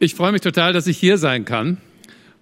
[0.00, 1.78] Ich freue mich total, dass ich hier sein kann.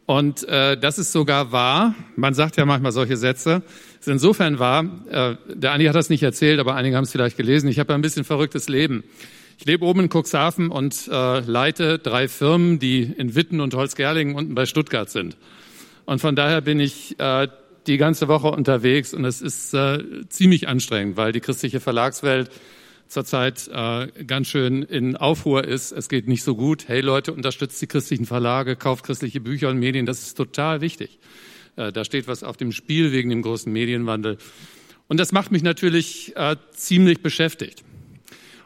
[0.04, 1.94] Und äh, das ist sogar wahr.
[2.14, 3.62] Man sagt ja manchmal solche Sätze.
[3.98, 4.84] Ist insofern wahr.
[5.10, 7.70] Äh, der Andi hat das nicht erzählt, aber einige haben es vielleicht gelesen.
[7.70, 9.04] Ich habe ein bisschen verrücktes Leben.
[9.58, 14.34] Ich lebe oben in Cuxhaven und äh, leite drei Firmen, die in Witten und Holzgerlingen
[14.34, 15.38] unten bei Stuttgart sind.
[16.04, 17.48] Und von daher bin ich äh,
[17.86, 22.50] die ganze Woche unterwegs und es ist äh, ziemlich anstrengend, weil die christliche Verlagswelt
[23.08, 25.92] zurzeit äh, ganz schön in Aufruhr ist.
[25.92, 26.88] Es geht nicht so gut.
[26.88, 30.06] Hey Leute, unterstützt die christlichen Verlage, kauft christliche Bücher und Medien.
[30.06, 31.18] Das ist total wichtig.
[31.76, 34.38] Äh, da steht was auf dem Spiel wegen dem großen Medienwandel.
[35.08, 37.84] Und das macht mich natürlich äh, ziemlich beschäftigt.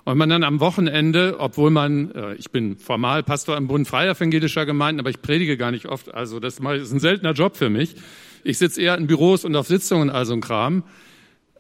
[0.05, 4.13] Und man dann am Wochenende, obwohl man, äh, ich bin formal Pastor im Bund freier
[4.13, 7.69] evangelischer Gemeinden, aber ich predige gar nicht oft, also das ist ein seltener Job für
[7.69, 7.97] mich.
[8.43, 10.85] Ich sitze eher in Büros und auf Sitzungen, also ein Kram.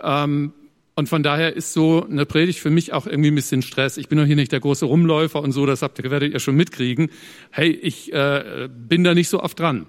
[0.00, 0.54] Ähm,
[1.00, 3.96] und von daher ist so eine Predigt für mich auch irgendwie ein bisschen Stress.
[3.96, 6.40] Ich bin doch hier nicht der große Rumläufer und so, das habt ihr, werdet ihr
[6.40, 7.08] schon mitkriegen.
[7.50, 9.86] Hey, ich äh, bin da nicht so oft dran.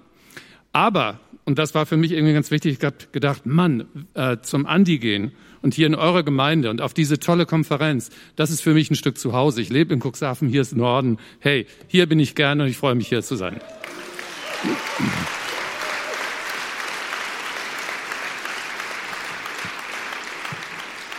[0.72, 4.64] Aber, und das war für mich irgendwie ganz wichtig, ich habe gedacht, Mann, äh, zum
[4.64, 8.72] Andi gehen und hier in eurer Gemeinde und auf diese tolle Konferenz, das ist für
[8.72, 9.60] mich ein Stück zu Hause.
[9.60, 11.18] Ich lebe in Cuxhaven, hier ist Norden.
[11.40, 13.60] Hey, hier bin ich gerne und ich freue mich, hier zu sein.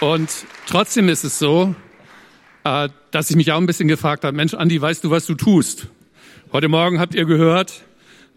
[0.04, 0.30] Und
[0.68, 1.74] trotzdem ist es so,
[2.66, 5.34] äh, dass ich mich auch ein bisschen gefragt habe, Mensch, Andi, weißt du, was du
[5.34, 5.88] tust?
[6.52, 7.72] Heute Morgen habt ihr gehört,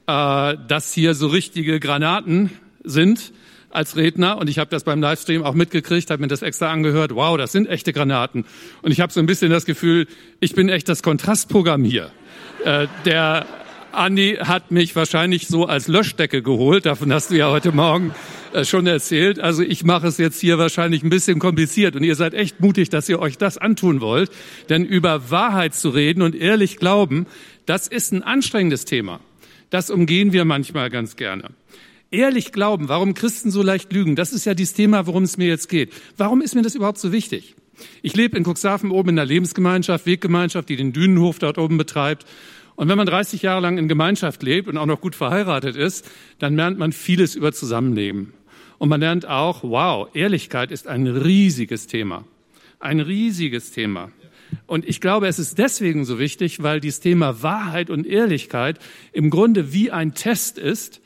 [0.06, 2.53] äh, dass hier so richtige Granaten
[2.84, 3.33] sind
[3.70, 7.12] als Redner und ich habe das beim Livestream auch mitgekriegt, habe mir das extra angehört.
[7.12, 8.45] Wow, das sind echte Granaten.
[8.83, 10.06] Und ich habe so ein bisschen das Gefühl,
[10.39, 12.12] ich bin echt das Kontrastprogramm hier.
[12.64, 13.45] Äh, der
[13.91, 16.86] Andi hat mich wahrscheinlich so als Löschdecke geholt.
[16.86, 18.14] Davon hast du ja heute Morgen
[18.65, 19.39] schon erzählt.
[19.41, 22.89] Also ich mache es jetzt hier wahrscheinlich ein bisschen kompliziert und ihr seid echt mutig,
[22.89, 24.31] dass ihr euch das antun wollt.
[24.69, 27.27] Denn über Wahrheit zu reden und ehrlich glauben,
[27.67, 29.21] das ist ein anstrengendes Thema.
[29.71, 31.51] Das umgehen wir manchmal ganz gerne.
[32.11, 35.48] Ehrlich glauben, warum Christen so leicht lügen, das ist ja dieses Thema, worum es mir
[35.48, 35.92] jetzt geht.
[36.17, 37.57] Warum ist mir das überhaupt so wichtig?
[38.01, 42.25] Ich lebe in Cuxhaven oben in einer Lebensgemeinschaft, Weggemeinschaft, die den Dünenhof dort oben betreibt.
[42.77, 46.09] Und wenn man 30 Jahre lang in Gemeinschaft lebt und auch noch gut verheiratet ist,
[46.39, 48.35] dann lernt man vieles über Zusammenleben.
[48.79, 52.25] Und man lernt auch, wow, Ehrlichkeit ist ein riesiges Thema.
[52.79, 54.11] Ein riesiges Thema.
[54.67, 58.79] Und ich glaube, es ist deswegen so wichtig, weil dieses Thema Wahrheit und Ehrlichkeit
[59.13, 61.01] im Grunde wie ein Test ist,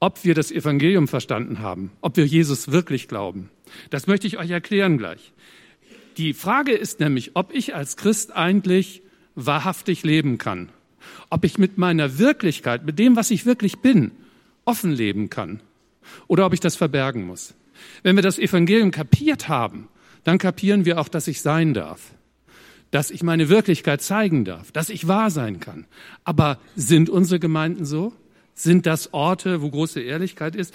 [0.00, 3.48] ob wir das Evangelium verstanden haben, ob wir Jesus wirklich glauben.
[3.90, 5.32] Das möchte ich euch erklären gleich.
[6.16, 9.02] Die Frage ist nämlich, ob ich als Christ eigentlich
[9.34, 10.68] wahrhaftig leben kann.
[11.30, 14.10] Ob ich mit meiner Wirklichkeit, mit dem, was ich wirklich bin,
[14.64, 15.60] offen leben kann
[16.26, 17.54] oder ob ich das verbergen muss.
[18.02, 19.88] Wenn wir das Evangelium kapiert haben,
[20.24, 22.14] dann kapieren wir auch, dass ich sein darf,
[22.90, 25.86] dass ich meine Wirklichkeit zeigen darf, dass ich wahr sein kann.
[26.24, 28.12] Aber sind unsere Gemeinden so?
[28.54, 30.74] Sind das Orte, wo große Ehrlichkeit ist?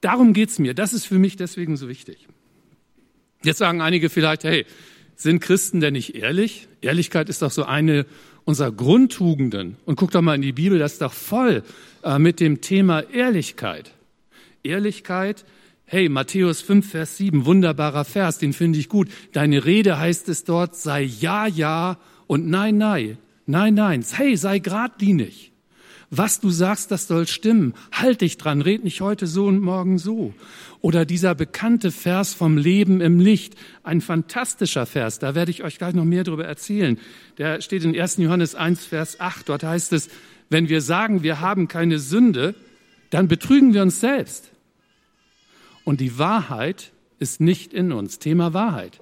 [0.00, 0.74] Darum geht's mir.
[0.74, 2.28] Das ist für mich deswegen so wichtig.
[3.42, 4.66] Jetzt sagen einige vielleicht, hey,
[5.16, 6.68] sind Christen denn nicht ehrlich?
[6.80, 8.06] Ehrlichkeit ist doch so eine
[8.44, 9.76] unserer Grundtugenden.
[9.84, 11.64] Und guck doch mal in die Bibel, das ist doch voll
[12.04, 13.92] äh, mit dem Thema Ehrlichkeit.
[14.62, 15.44] Ehrlichkeit.
[15.84, 19.08] Hey, Matthäus 5, Vers 7, wunderbarer Vers, den finde ich gut.
[19.32, 24.04] Deine Rede heißt es dort, sei ja, ja und nein, nein, nein, nein.
[24.12, 25.52] Hey, sei geradlinig.
[26.10, 27.74] Was du sagst, das soll stimmen.
[27.92, 30.32] Halt dich dran, red nicht heute so und morgen so.
[30.80, 35.76] Oder dieser bekannte Vers vom Leben im Licht, ein fantastischer Vers, da werde ich euch
[35.76, 36.98] gleich noch mehr darüber erzählen.
[37.36, 38.18] Der steht in 1.
[38.18, 39.48] Johannes 1, Vers 8.
[39.48, 40.08] Dort heißt es,
[40.48, 42.54] wenn wir sagen, wir haben keine Sünde,
[43.10, 44.50] dann betrügen wir uns selbst.
[45.84, 48.18] Und die Wahrheit ist nicht in uns.
[48.18, 49.00] Thema Wahrheit.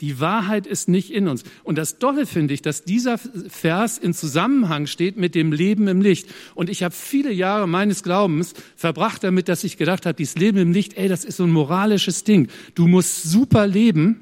[0.00, 1.42] Die Wahrheit ist nicht in uns.
[1.64, 6.00] Und das Dolle finde ich, dass dieser Vers in Zusammenhang steht mit dem Leben im
[6.00, 6.28] Licht.
[6.54, 10.58] Und ich habe viele Jahre meines Glaubens verbracht damit, dass ich gedacht habe, dieses Leben
[10.58, 12.48] im Licht, ey, das ist so ein moralisches Ding.
[12.76, 14.20] Du musst super leben,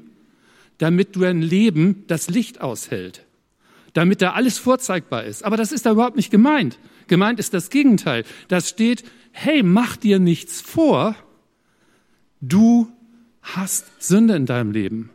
[0.79, 3.23] damit du ein Leben das Licht aushält.
[3.93, 5.45] Damit da alles vorzeigbar ist.
[5.45, 6.79] Aber das ist da überhaupt nicht gemeint.
[7.07, 8.23] Gemeint ist das Gegenteil.
[8.47, 11.15] Das steht, hey, mach dir nichts vor,
[12.41, 12.91] du
[13.41, 15.09] hast Sünde in deinem Leben.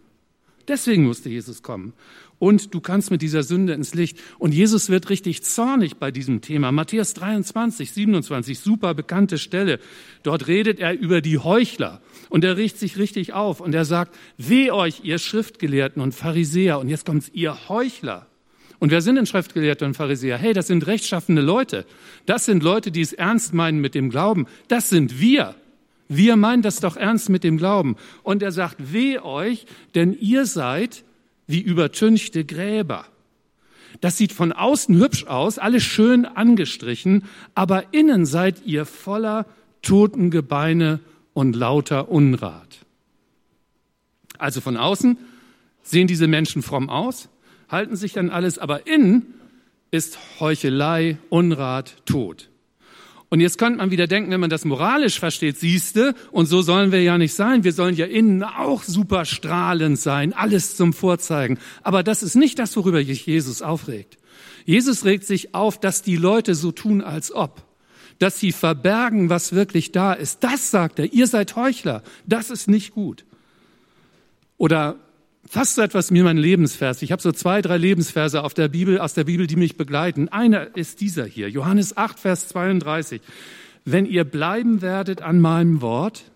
[0.69, 1.93] Deswegen musste Jesus kommen.
[2.39, 4.19] Und du kannst mit dieser Sünde ins Licht.
[4.39, 6.73] Und Jesus wird richtig zornig bei diesem Thema.
[6.73, 9.79] Matthäus 23, 27, super bekannte Stelle.
[10.25, 12.01] Dort redet er über die Heuchler.
[12.31, 13.61] Und er riecht sich richtig auf.
[13.61, 16.81] Und er sagt, weh euch, ihr Schriftgelehrten und Pharisäer.
[16.81, 18.27] Und jetzt kommt's, ihr Heuchler.
[18.83, 20.39] Und wer sind denn Schriftgelehrte und Pharisäer?
[20.39, 21.87] Hey, das sind rechtschaffende Leute.
[22.27, 24.49] Das sind Leute, die es ernst meinen mit dem Glauben.
[24.67, 25.55] Das sind wir.
[26.09, 27.95] Wir meinen das doch ernst mit dem Glauben.
[28.25, 31.05] Und er sagt, weh euch, denn ihr seid
[31.47, 33.07] wie übertünchte Gräber.
[34.01, 39.47] Das sieht von außen hübsch aus, alles schön angestrichen, aber innen seid ihr voller
[39.83, 40.99] toten Gebeine
[41.35, 42.81] und lauter Unrat.
[44.39, 45.19] Also von außen
[45.85, 47.29] sehen diese Menschen fromm aus,
[47.73, 49.35] halten sich an alles, aber innen
[49.91, 52.49] ist Heuchelei, Unrat, Tod.
[53.29, 56.93] Und jetzt könnte man wieder denken, wenn man das moralisch versteht, siehste, und so sollen
[56.93, 57.65] wir ja nicht sein.
[57.65, 61.59] Wir sollen ja innen auch super strahlend sein, alles zum Vorzeigen.
[61.83, 64.19] Aber das ist nicht das, worüber sich Jesus aufregt.
[64.67, 67.63] Jesus regt sich auf, dass die Leute so tun, als ob.
[68.19, 70.45] Dass sie verbergen, was wirklich da ist.
[70.45, 71.11] Das sagt er.
[71.15, 72.03] Ihr seid Heuchler.
[72.27, 73.25] Das ist nicht gut.
[74.59, 74.97] Oder
[75.53, 77.03] fast so etwas wie mein Lebensvers.
[77.03, 80.31] Ich habe so zwei, drei Lebensverse auf der Bibel, aus der Bibel, die mich begleiten.
[80.31, 83.21] Einer ist dieser hier, Johannes 8, Vers 32.
[83.85, 86.31] Wenn ihr bleiben werdet an meinem Wort,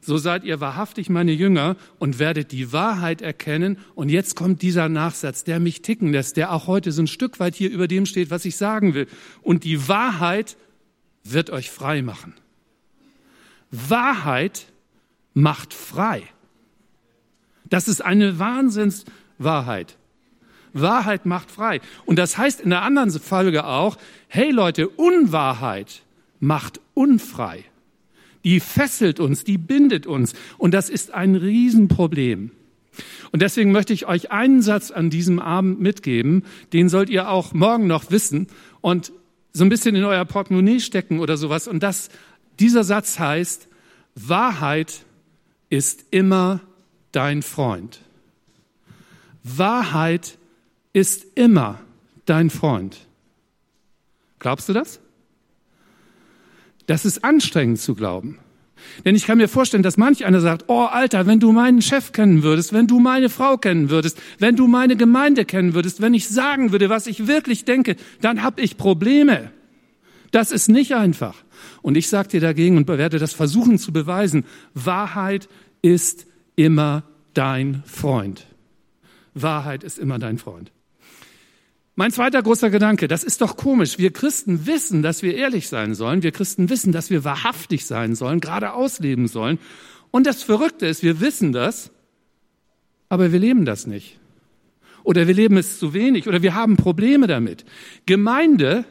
[0.00, 3.78] so seid ihr wahrhaftig meine Jünger und werdet die Wahrheit erkennen.
[3.94, 7.38] Und jetzt kommt dieser Nachsatz, der mich ticken lässt, der auch heute so ein Stück
[7.38, 9.06] weit hier über dem steht, was ich sagen will.
[9.42, 10.56] Und die Wahrheit
[11.22, 12.34] wird euch frei machen.
[13.70, 14.66] Wahrheit
[15.34, 16.24] macht frei.
[17.70, 19.96] Das ist eine Wahnsinnswahrheit.
[20.72, 21.80] Wahrheit macht frei.
[22.04, 23.96] Und das heißt in der anderen Folge auch,
[24.28, 26.02] hey Leute, Unwahrheit
[26.38, 27.64] macht unfrei.
[28.44, 30.34] Die fesselt uns, die bindet uns.
[30.58, 32.52] Und das ist ein Riesenproblem.
[33.32, 37.52] Und deswegen möchte ich euch einen Satz an diesem Abend mitgeben, den sollt ihr auch
[37.52, 38.48] morgen noch wissen
[38.80, 39.12] und
[39.52, 41.68] so ein bisschen in euer Portemonnaie stecken oder sowas.
[41.68, 42.08] Und das,
[42.58, 43.68] dieser Satz heißt,
[44.14, 45.04] Wahrheit
[45.68, 46.60] ist immer
[47.12, 48.00] dein Freund.
[49.42, 50.38] Wahrheit
[50.92, 51.80] ist immer
[52.26, 52.98] dein Freund.
[54.38, 55.00] Glaubst du das?
[56.86, 58.38] Das ist anstrengend zu glauben.
[59.04, 62.12] Denn ich kann mir vorstellen, dass manch einer sagt, oh Alter, wenn du meinen Chef
[62.12, 66.14] kennen würdest, wenn du meine Frau kennen würdest, wenn du meine Gemeinde kennen würdest, wenn
[66.14, 69.52] ich sagen würde, was ich wirklich denke, dann habe ich Probleme.
[70.30, 71.36] Das ist nicht einfach.
[71.82, 75.48] Und ich sage dir dagegen und werde das versuchen zu beweisen, Wahrheit
[75.82, 76.26] ist
[76.64, 78.46] immer dein Freund.
[79.32, 80.72] Wahrheit ist immer dein Freund.
[81.94, 83.98] Mein zweiter großer Gedanke, das ist doch komisch.
[83.98, 86.22] Wir Christen wissen, dass wir ehrlich sein sollen.
[86.22, 89.58] Wir Christen wissen, dass wir wahrhaftig sein sollen, geradeaus leben sollen.
[90.10, 91.90] Und das Verrückte ist, wir wissen das,
[93.08, 94.18] aber wir leben das nicht.
[95.02, 97.64] Oder wir leben es zu wenig oder wir haben Probleme damit.
[98.04, 98.84] Gemeinde,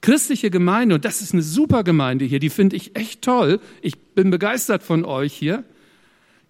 [0.00, 3.60] christliche Gemeinde, und das ist eine super Gemeinde hier, die finde ich echt toll.
[3.80, 5.64] Ich bin begeistert von euch hier.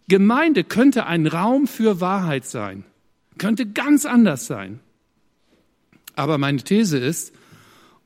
[0.09, 2.85] Gemeinde könnte ein Raum für Wahrheit sein,
[3.39, 4.81] könnte ganz anders sein.
[6.15, 7.35] Aber meine These ist,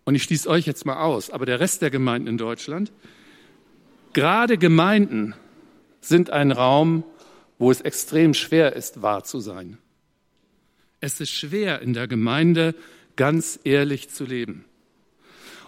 [0.05, 2.93] und ich schließe euch jetzt mal aus, aber der Rest der Gemeinden in Deutschland,
[4.13, 5.35] gerade Gemeinden
[6.01, 7.05] sind ein Raum,
[7.59, 9.79] wo es extrem schwer ist, wahr zu sein.
[11.01, 12.75] Es ist schwer in der Gemeinde
[13.17, 14.65] ganz ehrlich zu leben.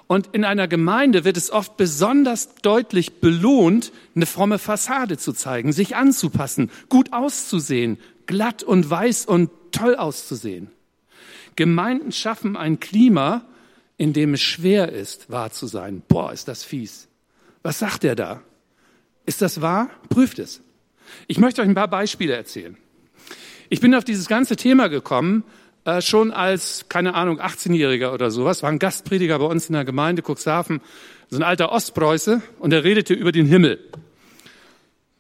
[0.08, 5.72] Und in einer Gemeinde wird es oft besonders deutlich belohnt, eine fromme Fassade zu zeigen,
[5.72, 10.70] sich anzupassen, gut auszusehen, glatt und weiß und toll auszusehen.
[11.56, 13.44] Gemeinden schaffen ein Klima,
[13.98, 16.02] in dem es schwer ist, wahr zu sein.
[16.08, 17.08] Boah, ist das fies.
[17.62, 18.40] Was sagt er da?
[19.26, 19.90] Ist das wahr?
[20.08, 20.62] Prüft es.
[21.26, 22.78] Ich möchte euch ein paar Beispiele erzählen.
[23.68, 25.44] Ich bin auf dieses ganze Thema gekommen,
[25.88, 29.86] äh, schon als, keine Ahnung, 18-Jähriger oder sowas, war ein Gastprediger bei uns in der
[29.86, 30.82] Gemeinde Cuxhaven,
[31.30, 33.78] so ein alter Ostpreuße, und er redete über den Himmel.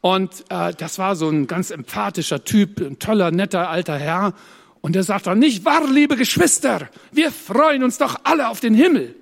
[0.02, 4.34] Und äh, das war so ein ganz emphatischer Typ, ein toller, netter alter Herr.
[4.82, 8.74] Und er sagt dann, nicht wahr, liebe Geschwister, wir freuen uns doch alle auf den
[8.74, 9.14] Himmel.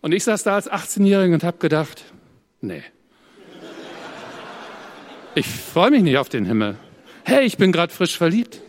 [0.00, 2.04] Und ich saß da als 18-Jähriger und habe gedacht,
[2.60, 2.84] nee,
[5.34, 6.76] ich freue mich nicht auf den Himmel.
[7.24, 8.60] Hey, ich bin gerade frisch verliebt.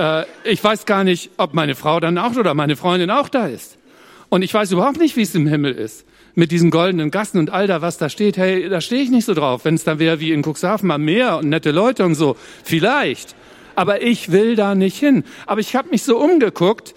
[0.00, 3.46] Äh, ich weiß gar nicht, ob meine Frau dann auch oder meine Freundin auch da
[3.46, 3.76] ist.
[4.30, 6.06] Und ich weiß überhaupt nicht, wie es im Himmel ist.
[6.34, 8.38] Mit diesen goldenen Gassen und all da, was da steht.
[8.38, 9.64] Hey, da stehe ich nicht so drauf.
[9.64, 12.36] Wenn es dann wäre wie in Cuxhaven am Meer und nette Leute und so.
[12.64, 13.34] Vielleicht.
[13.74, 15.24] Aber ich will da nicht hin.
[15.46, 16.94] Aber ich habe mich so umgeguckt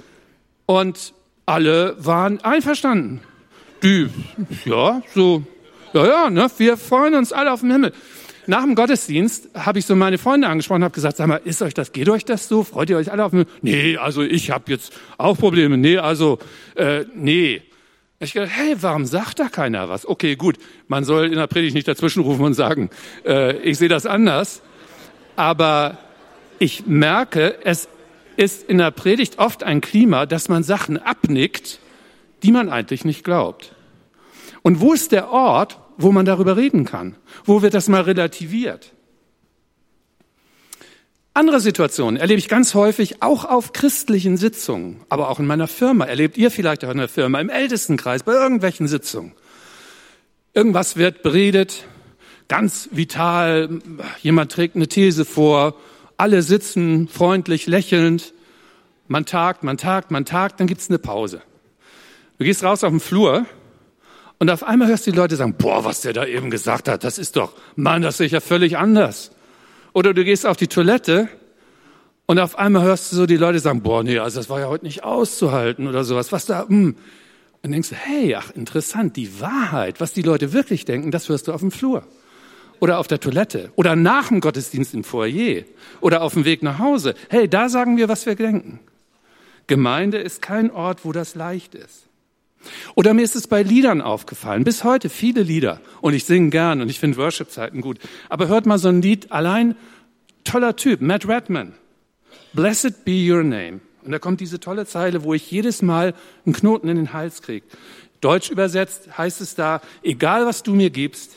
[0.65, 1.13] und
[1.45, 3.21] alle waren einverstanden.
[3.81, 4.07] Die,
[4.63, 5.43] ja, so,
[5.91, 7.91] ja, ja, ne, wir freuen uns alle auf den Himmel
[8.47, 11.73] nach dem Gottesdienst habe ich so meine Freunde angesprochen habe gesagt, sag mal, ist euch
[11.73, 12.63] das, geht euch das so?
[12.63, 13.47] Freut ihr euch alle auf mich?
[13.61, 15.77] Nee, also ich habe jetzt auch Probleme.
[15.77, 16.39] Nee, also,
[16.75, 17.61] äh, nee.
[18.19, 20.05] Ich gedacht, hey, warum sagt da keiner was?
[20.07, 20.57] Okay, gut,
[20.87, 22.89] man soll in der Predigt nicht dazwischenrufen und sagen,
[23.25, 24.61] äh, ich sehe das anders.
[25.35, 25.97] Aber
[26.59, 27.89] ich merke, es
[28.37, 31.79] ist in der Predigt oft ein Klima, dass man Sachen abnickt,
[32.43, 33.73] die man eigentlich nicht glaubt.
[34.61, 38.93] Und wo ist der Ort, wo man darüber reden kann, wo wird das mal relativiert.
[41.35, 46.05] Andere Situationen erlebe ich ganz häufig auch auf christlichen Sitzungen, aber auch in meiner Firma.
[46.05, 49.33] Erlebt ihr vielleicht auch in der Firma, im Ältestenkreis, bei irgendwelchen Sitzungen.
[50.53, 51.85] Irgendwas wird beredet,
[52.47, 53.79] ganz vital,
[54.21, 55.75] jemand trägt eine These vor,
[56.17, 58.35] alle sitzen freundlich, lächelnd,
[59.07, 61.41] man tagt, man tagt, man tagt, dann gibt's eine Pause.
[62.37, 63.47] Du gehst raus auf den Flur
[64.43, 67.05] und auf einmal hörst du die Leute sagen, boah, was der da eben gesagt hat,
[67.05, 69.31] das ist doch, Mann, das ist ja völlig anders.
[69.93, 71.29] Oder du gehst auf die Toilette
[72.25, 74.67] und auf einmal hörst du so die Leute sagen, boah, nee, also das war ja
[74.67, 76.33] heute nicht auszuhalten oder sowas.
[76.33, 76.97] Was da, hm.
[77.61, 81.47] Und denkst du, hey, ach, interessant, die Wahrheit, was die Leute wirklich denken, das hörst
[81.47, 82.05] du auf dem Flur.
[82.81, 83.71] Oder auf der Toilette.
[83.77, 85.63] Oder nach dem Gottesdienst im Foyer.
[86.01, 87.15] Oder auf dem Weg nach Hause.
[87.29, 88.81] Hey, da sagen wir, was wir denken.
[89.67, 92.09] Gemeinde ist kein Ort, wo das leicht ist.
[92.95, 95.81] Oder mir ist es bei Liedern aufgefallen, bis heute viele Lieder.
[96.01, 97.99] Und ich singe gern und ich finde Worship-Zeiten gut.
[98.29, 99.75] Aber hört mal so ein Lied, allein
[100.43, 101.73] toller Typ, Matt Redman.
[102.53, 103.79] Blessed be your name.
[104.03, 106.13] Und da kommt diese tolle Zeile, wo ich jedes Mal
[106.45, 107.65] einen Knoten in den Hals kriege.
[108.21, 111.35] Deutsch übersetzt heißt es da, egal was du mir gibst,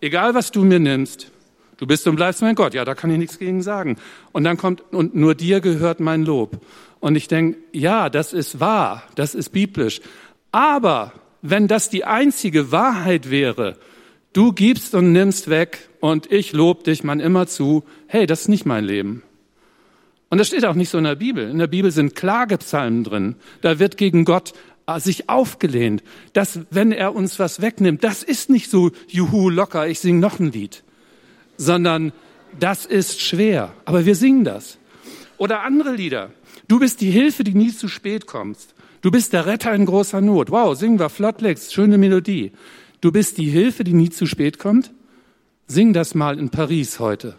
[0.00, 1.30] egal was du mir nimmst,
[1.76, 2.74] du bist und bleibst mein Gott.
[2.74, 3.96] Ja, da kann ich nichts gegen sagen.
[4.32, 6.60] Und dann kommt, und nur dir gehört mein Lob.
[7.00, 10.00] Und ich denke, ja, das ist wahr, das ist biblisch.
[10.54, 13.76] Aber wenn das die einzige Wahrheit wäre,
[14.34, 18.48] du gibst und nimmst weg und ich lob dich man immer zu, hey, das ist
[18.48, 19.24] nicht mein Leben.
[20.30, 21.50] Und das steht auch nicht so in der Bibel.
[21.50, 23.34] In der Bibel sind Klagepsalmen drin.
[23.62, 24.52] Da wird gegen Gott
[24.86, 29.88] äh, sich aufgelehnt, dass wenn er uns was wegnimmt, das ist nicht so juhu locker,
[29.88, 30.84] ich sing noch ein Lied,
[31.56, 32.12] sondern
[32.60, 33.72] das ist schwer.
[33.86, 34.78] Aber wir singen das.
[35.36, 36.30] Oder andere Lieder.
[36.68, 38.74] Du bist die Hilfe, die nie zu spät kommst.
[39.04, 40.50] Du bist der Retter in großer Not.
[40.50, 42.52] Wow, singen wir Flottlex, schöne Melodie.
[43.02, 44.94] Du bist die Hilfe, die nie zu spät kommt.
[45.66, 47.36] Sing das mal in Paris heute.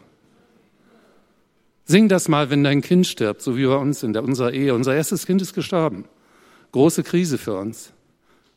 [1.85, 4.75] Sing das mal, wenn dein Kind stirbt, so wie bei uns in der, unserer Ehe.
[4.75, 6.05] Unser erstes Kind ist gestorben.
[6.71, 7.93] Große Krise für uns.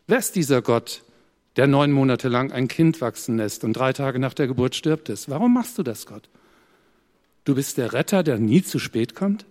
[0.06, 1.02] Wer ist dieser Gott,
[1.56, 5.08] der neun Monate lang ein Kind wachsen lässt und drei Tage nach der Geburt stirbt
[5.08, 5.30] es?
[5.30, 6.28] Warum machst du das, Gott?
[7.46, 9.46] Du bist der Retter, der nie zu spät kommt?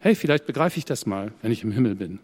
[0.00, 2.18] Hey, vielleicht begreife ich das mal, wenn ich im Himmel bin.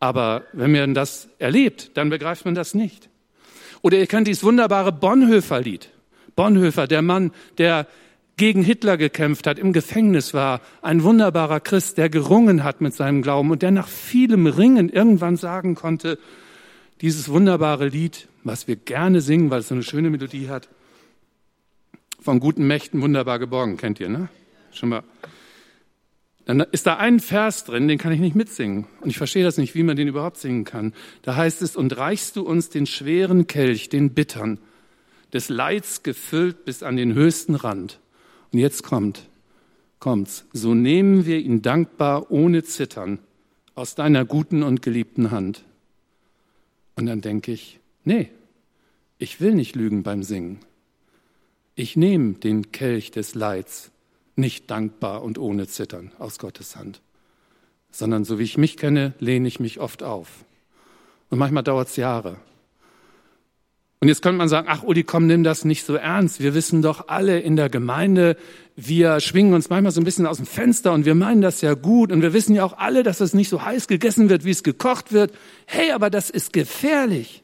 [0.00, 3.08] Aber wenn man das erlebt, dann begreift man das nicht.
[3.82, 5.90] Oder ihr kennt dieses wunderbare Bonhoeffer-Lied.
[6.36, 7.86] Bonhoeffer, der Mann, der
[8.36, 13.22] gegen Hitler gekämpft hat, im Gefängnis war, ein wunderbarer Christ, der gerungen hat mit seinem
[13.22, 16.18] Glauben und der nach vielem Ringen irgendwann sagen konnte,
[17.00, 20.68] dieses wunderbare Lied, was wir gerne singen, weil es so eine schöne Melodie hat,
[22.20, 24.28] von guten Mächten wunderbar geborgen, kennt ihr, ne?
[24.72, 25.02] Schon mal
[26.44, 28.86] dann ist da ein Vers drin, den kann ich nicht mitsingen.
[29.00, 30.92] Und ich verstehe das nicht, wie man den überhaupt singen kann.
[31.22, 34.58] Da heißt es, und reichst du uns den schweren Kelch, den bittern,
[35.32, 37.98] des Leids gefüllt bis an den höchsten Rand.
[38.52, 39.28] Und jetzt kommt,
[40.00, 40.44] kommt's.
[40.52, 43.18] So nehmen wir ihn dankbar ohne Zittern
[43.74, 45.64] aus deiner guten und geliebten Hand.
[46.94, 48.28] Und dann denke ich, nee,
[49.18, 50.60] ich will nicht lügen beim Singen.
[51.74, 53.90] Ich nehme den Kelch des Leids
[54.36, 57.00] nicht dankbar und ohne Zittern aus Gottes Hand,
[57.90, 60.44] sondern so wie ich mich kenne, lehne ich mich oft auf.
[61.30, 62.36] Und manchmal dauert es Jahre.
[64.04, 66.40] Und jetzt könnte man sagen, ach Uli, komm, nimm das nicht so ernst.
[66.40, 68.36] Wir wissen doch alle in der Gemeinde,
[68.76, 71.72] wir schwingen uns manchmal so ein bisschen aus dem Fenster und wir meinen das ja
[71.72, 74.50] gut und wir wissen ja auch alle, dass es nicht so heiß gegessen wird, wie
[74.50, 75.32] es gekocht wird.
[75.64, 77.42] Hey, aber das ist gefährlich.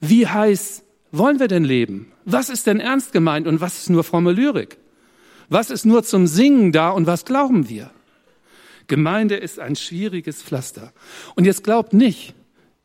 [0.00, 2.12] Wie heiß wollen wir denn leben?
[2.24, 4.78] Was ist denn ernst gemeint und was ist nur fromme Lyrik?
[5.52, 7.90] Was ist nur zum Singen da und was glauben wir?
[8.86, 10.94] Gemeinde ist ein schwieriges Pflaster.
[11.34, 12.34] Und jetzt glaubt nicht,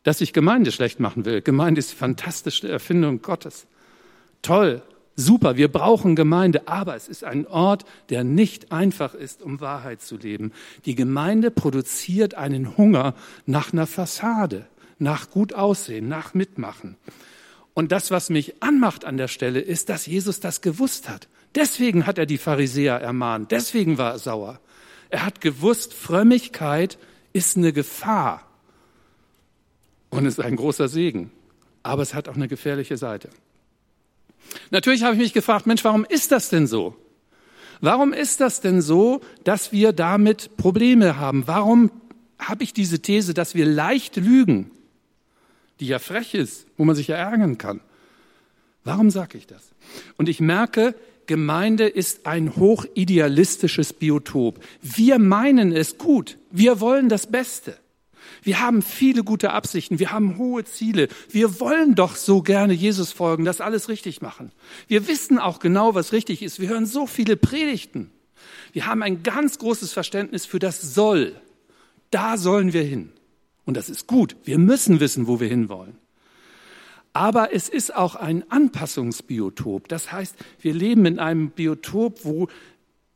[0.04, 1.42] dass ich Gemeinde schlecht machen will.
[1.42, 3.68] Gemeinde ist die fantastische Erfindung Gottes.
[4.42, 4.82] Toll,
[5.16, 10.02] super, wir brauchen Gemeinde, aber es ist ein Ort, der nicht einfach ist, um Wahrheit
[10.02, 10.52] zu leben.
[10.84, 13.14] Die Gemeinde produziert einen Hunger
[13.46, 14.68] nach einer Fassade,
[15.00, 16.98] nach gut aussehen, nach mitmachen.
[17.74, 21.30] Und das, was mich anmacht an der Stelle, ist, dass Jesus das gewusst hat.
[21.58, 23.52] Deswegen hat er die Pharisäer ermahnt.
[23.52, 24.60] Deswegen war er sauer.
[25.10, 27.00] Er hat gewusst, Frömmigkeit
[27.34, 28.48] ist eine Gefahr
[30.12, 31.32] und ist ein großer Segen.
[31.82, 33.30] Aber es hat auch eine gefährliche Seite.
[34.70, 36.96] Natürlich habe ich mich gefragt, Mensch, warum ist das denn so?
[37.82, 41.48] Warum ist das denn so, dass wir damit Probleme haben?
[41.48, 41.90] Warum
[42.38, 44.70] habe ich diese These, dass wir leicht lügen,
[45.80, 47.82] die ja frech ist, wo man sich ja ärgern kann?
[48.84, 49.72] Warum sage ich das?
[50.18, 50.94] Und ich merke,
[51.28, 54.60] Gemeinde ist ein hochidealistisches Biotop.
[54.82, 56.38] Wir meinen es gut.
[56.52, 57.78] Wir wollen das Beste.
[58.44, 63.12] Wir haben viele gute Absichten, wir haben hohe Ziele, wir wollen doch so gerne Jesus
[63.12, 64.52] folgen, das alles richtig machen.
[64.88, 66.60] Wir wissen auch genau, was richtig ist.
[66.60, 68.12] Wir hören so viele Predigten.
[68.74, 71.36] Wir haben ein ganz großes Verständnis für das Soll.
[72.12, 73.12] Da sollen wir hin.
[73.66, 74.36] Und das ist gut.
[74.46, 75.98] Wir müssen wissen, wo wir hinwollen.
[77.18, 79.88] Aber es ist auch ein Anpassungsbiotop.
[79.88, 82.48] Das heißt, wir leben in einem Biotop, wo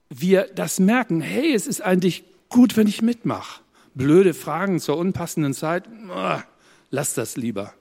[0.10, 1.22] wir das merken.
[1.22, 3.62] Hey, es ist eigentlich gut, wenn ich mitmache.
[3.93, 5.84] Blöde Fragen zur unpassenden Zeit,
[6.89, 7.75] lass das lieber.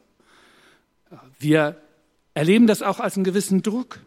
[1.38, 1.80] Wir
[2.34, 4.00] erleben das auch als einen gewissen Druck.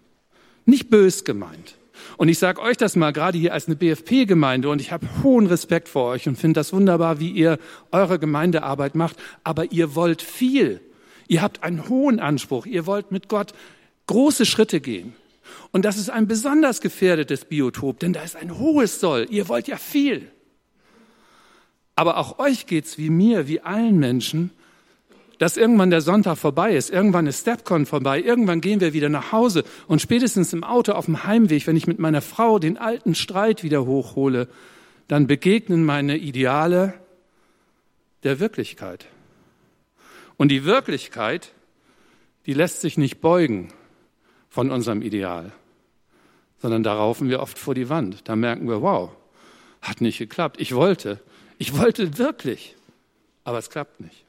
[0.68, 1.80] Nicht bös gemeint.
[2.18, 5.48] Und ich sage euch das mal gerade hier als eine BFP-Gemeinde und ich habe hohen
[5.48, 7.58] Respekt vor euch und finde das wunderbar, wie ihr
[7.92, 9.18] eure Gemeindearbeit macht.
[9.44, 10.80] Aber ihr wollt viel.
[11.34, 12.68] Ihr habt einen hohen Anspruch.
[12.68, 13.54] Ihr wollt mit Gott
[14.06, 15.16] große Schritte gehen.
[15.72, 19.26] Und das ist ein besonders gefährdetes Biotop, denn da ist ein hohes Soll.
[19.32, 20.30] Ihr wollt ja viel.
[21.96, 24.52] Aber auch euch geht's wie mir, wie allen Menschen,
[25.40, 29.32] dass irgendwann der Sonntag vorbei ist, irgendwann ist Stepcon vorbei, irgendwann gehen wir wieder nach
[29.32, 33.16] Hause und spätestens im Auto auf dem Heimweg, wenn ich mit meiner Frau den alten
[33.16, 34.50] Streit wieder hochhole,
[35.08, 36.94] dann begegnen meine Ideale
[38.22, 39.08] der Wirklichkeit.
[40.38, 41.52] Und die Wirklichkeit,
[42.46, 43.74] die lässt sich nicht beugen
[44.50, 45.52] von unserem Ideal,
[46.60, 48.28] sondern da raufen wir oft vor die Wand.
[48.28, 49.12] Da merken wir, wow,
[49.82, 50.60] hat nicht geklappt.
[50.60, 51.20] Ich wollte,
[51.58, 52.76] ich wollte wirklich,
[53.44, 54.24] aber es klappt nicht.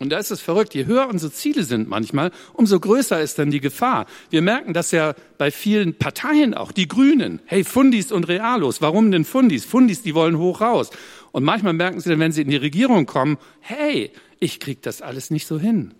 [0.00, 3.50] Und da ist es verrückt, je höher unsere Ziele sind manchmal, umso größer ist dann
[3.50, 4.06] die Gefahr.
[4.30, 7.40] Wir merken das ja bei vielen Parteien auch, die Grünen.
[7.44, 9.66] Hey, Fundis und Realos, warum denn Fundis?
[9.66, 10.88] Fundis, die wollen hoch raus.
[11.32, 15.02] Und manchmal merken sie dann, wenn sie in die Regierung kommen, hey, ich krieg das
[15.02, 15.94] alles nicht so hin.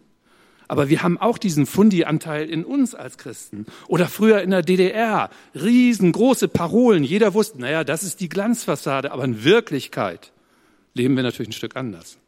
[0.66, 3.66] Aber wir haben auch diesen Fundi-Anteil in uns als Christen.
[3.88, 7.02] Oder früher in der DDR, riesengroße Parolen.
[7.02, 10.32] Jeder wusste, naja, das ist die Glanzfassade, aber in Wirklichkeit
[10.94, 12.18] leben wir natürlich ein Stück anders.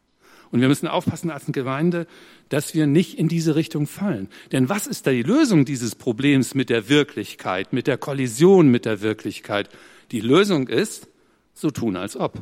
[0.51, 2.05] Und wir müssen aufpassen als Gemeinde,
[2.49, 4.27] dass wir nicht in diese Richtung fallen.
[4.51, 8.85] Denn was ist da die Lösung dieses Problems mit der Wirklichkeit, mit der Kollision mit
[8.85, 9.69] der Wirklichkeit?
[10.11, 11.07] Die Lösung ist,
[11.53, 12.41] so tun als ob.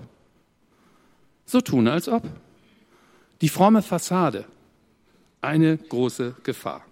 [1.45, 2.23] So tun als ob.
[3.41, 4.45] Die fromme Fassade,
[5.41, 6.85] eine große Gefahr.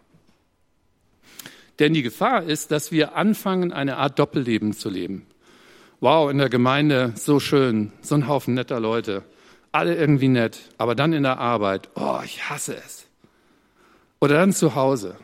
[1.80, 5.26] Denn die Gefahr ist, dass wir anfangen, eine Art Doppelleben zu leben.
[6.02, 9.24] Wow, in der Gemeinde so schön, so ein Haufen netter Leute
[9.72, 13.06] alle irgendwie nett, aber dann in der Arbeit, oh, ich hasse es.
[14.20, 15.16] Oder dann zu Hause.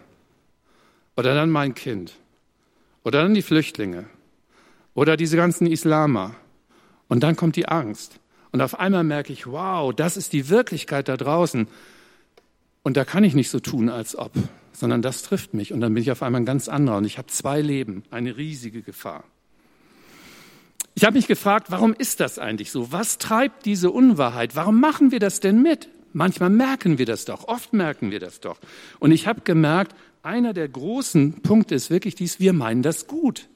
[1.17, 2.13] Oder dann mein Kind.
[3.03, 4.05] Oder dann die Flüchtlinge.
[4.93, 6.35] Oder diese ganzen Islamer.
[7.07, 8.19] Und dann kommt die Angst.
[8.55, 11.67] Und auf einmal merke ich, wow, das ist die Wirklichkeit da draußen.
[12.83, 14.31] Und da kann ich nicht so tun, als ob,
[14.71, 15.73] sondern das trifft mich.
[15.73, 16.95] Und dann bin ich auf einmal ein ganz anderer.
[16.95, 19.25] Und ich habe zwei Leben, eine riesige Gefahr.
[20.93, 22.93] Ich habe mich gefragt, warum ist das eigentlich so?
[22.93, 24.55] Was treibt diese Unwahrheit?
[24.55, 25.89] Warum machen wir das denn mit?
[26.13, 28.57] Manchmal merken wir das doch, oft merken wir das doch.
[28.99, 33.49] Und ich habe gemerkt, einer der großen Punkte ist wirklich dies, wir meinen das gut.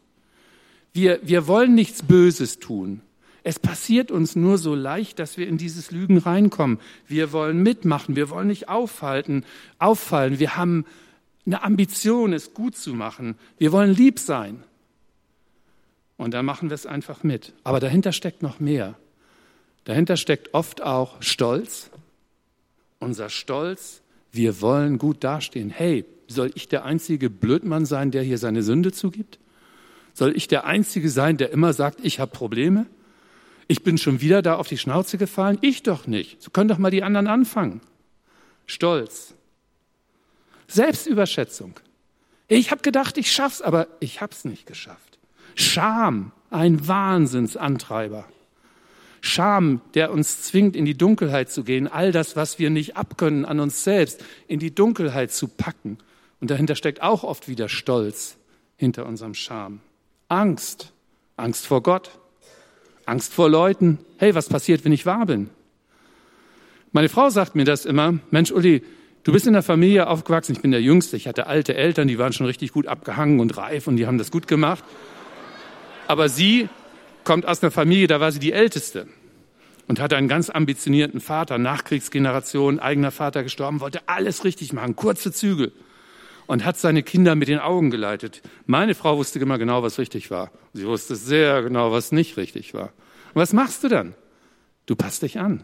[0.91, 2.99] Wir, wir wollen nichts Böses tun.
[3.43, 6.79] Es passiert uns nur so leicht, dass wir in dieses Lügen reinkommen.
[7.07, 9.45] Wir wollen mitmachen, wir wollen nicht aufhalten,
[9.77, 10.39] auffallen.
[10.39, 10.85] Wir haben
[11.45, 13.35] eine Ambition, es gut zu machen.
[13.57, 14.63] Wir wollen lieb sein.
[16.17, 17.53] Und dann machen wir es einfach mit.
[17.63, 18.95] Aber dahinter steckt noch mehr.
[19.85, 21.89] Dahinter steckt oft auch Stolz.
[22.99, 25.69] Unser Stolz, wir wollen gut dastehen.
[25.69, 29.39] Hey, soll ich der einzige Blödmann sein, der hier seine Sünde zugibt?
[30.13, 32.85] Soll ich der einzige sein, der immer sagt, ich habe Probleme?
[33.71, 35.59] Ich bin schon wieder da auf die Schnauze gefallen?
[35.61, 36.41] Ich doch nicht.
[36.41, 37.81] So können doch mal die anderen anfangen.
[38.65, 39.35] Stolz.
[40.67, 41.79] Selbstüberschätzung.
[42.47, 45.19] Ich habe gedacht, ich schaff's, aber ich hab's nicht geschafft.
[45.53, 48.25] Scham, ein Wahnsinnsantreiber.
[49.21, 53.45] Scham, der uns zwingt, in die Dunkelheit zu gehen, all das, was wir nicht abkönnen
[53.45, 55.99] an uns selbst, in die Dunkelheit zu packen.
[56.41, 58.37] Und dahinter steckt auch oft wieder Stolz
[58.77, 59.81] hinter unserem Scham.
[60.27, 60.91] Angst,
[61.37, 62.09] Angst vor Gott,
[63.09, 63.99] Angst vor Leuten.
[64.17, 65.49] Hey, was passiert, wenn ich wahr bin?
[66.91, 68.83] Meine Frau sagt mir das immer, Mensch, Uli,
[69.23, 72.17] du bist in der Familie aufgewachsen, ich bin der Jüngste, ich hatte alte Eltern, die
[72.17, 74.83] waren schon richtig gut abgehangen und reif und die haben das gut gemacht.
[76.07, 76.69] Aber sie
[77.23, 79.07] kommt aus einer Familie, da war sie die Älteste
[79.87, 85.31] und hatte einen ganz ambitionierten Vater, Nachkriegsgeneration, eigener Vater gestorben, wollte alles richtig machen, kurze
[85.31, 85.71] Zügel
[86.49, 88.41] und hat seine Kinder mit den Augen geleitet.
[88.65, 90.49] Meine Frau wusste immer genau, was richtig war.
[90.73, 92.91] Sie wusste sehr genau, was nicht richtig war.
[93.35, 94.15] Und was machst du dann?
[94.87, 95.63] Du passt dich an.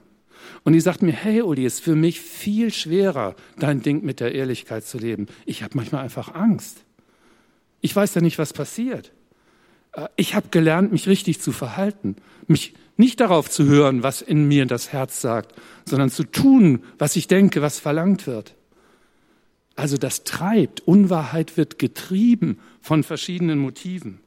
[0.63, 4.35] Und die sagt mir, hey Uli, ist für mich viel schwerer, dein Ding mit der
[4.35, 5.25] Ehrlichkeit zu leben.
[5.47, 6.85] Ich habe manchmal einfach Angst.
[7.81, 9.11] Ich weiß ja nicht, was passiert.
[9.93, 14.47] Äh, ich habe gelernt, mich richtig zu verhalten, mich nicht darauf zu hören, was in
[14.47, 18.53] mir das Herz sagt, sondern zu tun, was ich denke, was verlangt wird.
[19.75, 24.19] Also das treibt, Unwahrheit wird getrieben von verschiedenen Motiven.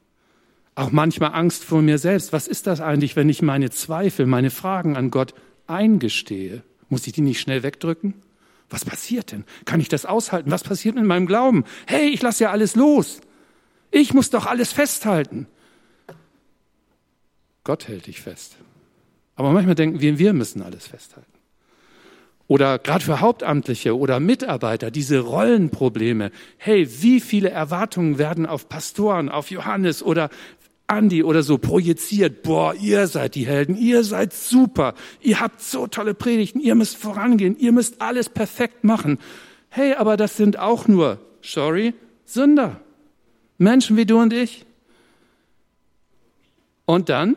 [0.75, 2.31] Auch manchmal Angst vor mir selbst.
[2.31, 5.33] Was ist das eigentlich, wenn ich meine Zweifel, meine Fragen an Gott
[5.67, 6.63] eingestehe?
[6.87, 8.13] Muss ich die nicht schnell wegdrücken?
[8.69, 9.45] Was passiert denn?
[9.65, 10.51] Kann ich das aushalten?
[10.51, 11.63] Was passiert mit meinem Glauben?
[11.87, 13.19] Hey, ich lasse ja alles los.
[13.91, 15.47] Ich muss doch alles festhalten.
[17.63, 18.55] Gott hält dich fest.
[19.35, 21.38] Aber manchmal denken wir, wir müssen alles festhalten.
[22.49, 26.31] Oder gerade für Hauptamtliche oder Mitarbeiter, diese Rollenprobleme.
[26.57, 30.31] Hey, wie viele Erwartungen werden auf Pastoren, auf Johannes oder
[30.87, 35.85] Andi oder so projiziert, boah, ihr seid die Helden, ihr seid super, ihr habt so
[35.85, 39.19] tolle Predigten, ihr müsst vorangehen, ihr müsst alles perfekt machen.
[39.69, 41.93] Hey, aber das sind auch nur, sorry,
[42.25, 42.81] Sünder.
[43.59, 44.65] Menschen wie du und ich.
[46.85, 47.35] Und dann,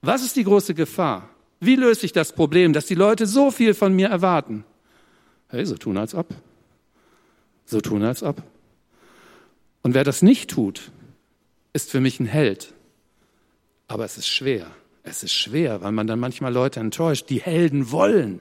[0.00, 1.28] was ist die große Gefahr?
[1.60, 4.64] Wie löse ich das Problem, dass die Leute so viel von mir erwarten?
[5.48, 6.34] Hey, so tun als ob.
[7.66, 8.42] So tun als ob.
[9.82, 10.90] Und wer das nicht tut,
[11.72, 12.72] ist für mich ein Held.
[13.88, 14.66] Aber es ist schwer.
[15.02, 17.28] Es ist schwer, weil man dann manchmal Leute enttäuscht.
[17.30, 18.40] Die Helden wollen.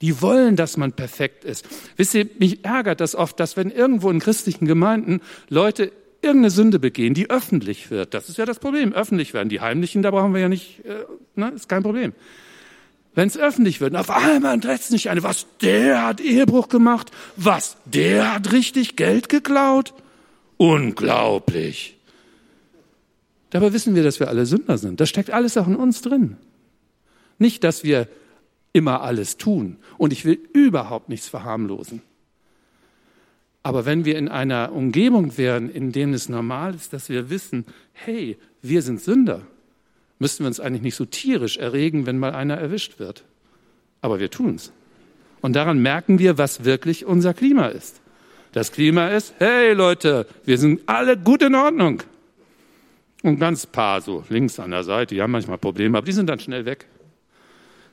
[0.00, 1.66] Die wollen, dass man perfekt ist.
[1.96, 6.78] Wisst ihr, mich ärgert das oft, dass wenn irgendwo in christlichen Gemeinden Leute irgendeine Sünde
[6.78, 9.48] begehen, die öffentlich wird, das ist ja das Problem, öffentlich werden.
[9.48, 11.04] Die heimlichen, da brauchen wir ja nicht, äh,
[11.36, 12.12] ne, ist kein Problem.
[13.14, 17.76] Wenn es öffentlich wird, auf einmal interessiert nicht eine, was, der hat Ehebruch gemacht, was,
[17.84, 19.94] der hat richtig Geld geklaut?
[20.56, 21.96] Unglaublich.
[23.50, 25.00] Dabei wissen wir, dass wir alle Sünder sind.
[25.00, 26.36] Das steckt alles auch in uns drin.
[27.38, 28.08] Nicht, dass wir
[28.72, 29.78] immer alles tun.
[29.96, 32.02] Und ich will überhaupt nichts verharmlosen.
[33.68, 37.66] Aber wenn wir in einer Umgebung wären, in dem es normal ist, dass wir wissen,
[37.92, 39.42] hey, wir sind Sünder,
[40.18, 43.24] müssten wir uns eigentlich nicht so tierisch erregen, wenn mal einer erwischt wird.
[44.00, 44.72] Aber wir tun's.
[45.42, 48.00] Und daran merken wir, was wirklich unser Klima ist.
[48.52, 52.02] Das Klima ist, hey Leute, wir sind alle gut in Ordnung.
[53.22, 56.30] Und ganz paar so links an der Seite, die haben manchmal Probleme, aber die sind
[56.30, 56.86] dann schnell weg.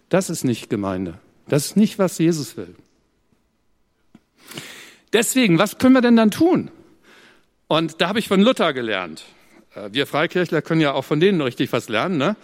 [0.08, 1.16] Das ist nicht Gemeinde.
[1.50, 2.76] Das ist nicht, was Jesus will.
[5.16, 6.70] Deswegen, was können wir denn dann tun?
[7.70, 9.24] Und da habe ich von Luther gelernt.
[9.74, 12.18] Äh, wir Freikirchler können ja auch von denen richtig was lernen.
[12.18, 12.36] Ne?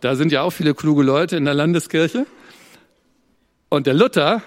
[0.00, 2.24] Da sind ja auch viele kluge Leute in der Landeskirche.
[3.68, 4.40] Und der Luther,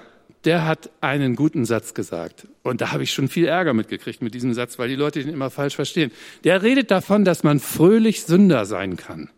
[0.44, 2.48] der hat einen guten Satz gesagt.
[2.64, 5.32] Und da habe ich schon viel Ärger mitgekriegt mit diesem Satz, weil die Leute den
[5.32, 6.12] immer falsch verstehen.
[6.44, 9.30] Der redet davon, dass man fröhlich Sünder sein kann.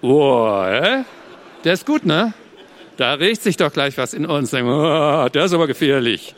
[0.00, 1.02] Oh, äh?
[1.64, 2.32] Der ist gut, ne?
[2.98, 4.52] Da regt sich doch gleich was in uns.
[4.52, 6.34] Oh, der ist aber gefährlich.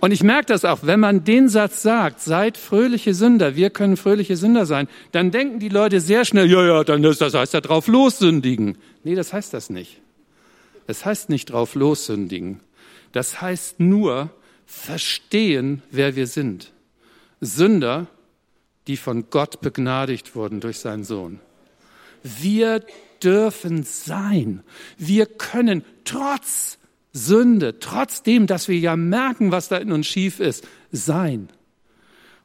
[0.00, 3.96] Und ich merke das auch, wenn man den Satz sagt, seid fröhliche Sünder, wir können
[3.96, 7.54] fröhliche Sünder sein, dann denken die Leute sehr schnell, ja, ja, dann ist das heißt
[7.54, 8.76] ja drauf lossündigen.
[9.04, 10.02] Nee, das heißt das nicht.
[10.86, 12.60] Das heißt nicht drauf lossündigen.
[13.12, 14.28] Das heißt nur
[14.66, 16.72] verstehen, wer wir sind.
[17.40, 18.06] Sünder,
[18.86, 21.40] die von Gott begnadigt wurden durch seinen Sohn.
[22.22, 22.82] Wir
[23.22, 24.62] dürfen sein.
[24.98, 26.78] Wir können trotz
[27.12, 31.48] Sünde, trotzdem, dass wir ja merken, was da in uns schief ist, sein.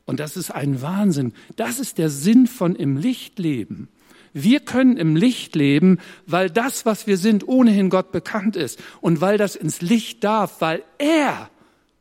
[0.06, 1.34] Und das ist ein Wahnsinn.
[1.56, 3.90] Das ist der Sinn von im Licht leben.
[4.34, 9.22] Wir können im Licht leben, weil das, was wir sind, ohnehin Gott bekannt ist und
[9.22, 11.50] weil das ins Licht darf, weil er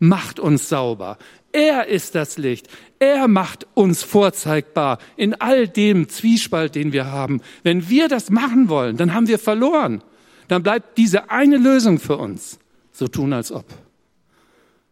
[0.01, 1.17] macht uns sauber.
[1.55, 2.67] Er ist das Licht.
[2.99, 7.43] Er macht uns vorzeigbar in all dem Zwiespalt, den wir haben.
[7.63, 10.03] Wenn wir das machen wollen, dann haben wir verloren.
[10.49, 12.59] Dann bleibt diese eine Lösung für uns.
[12.91, 13.67] So tun als ob.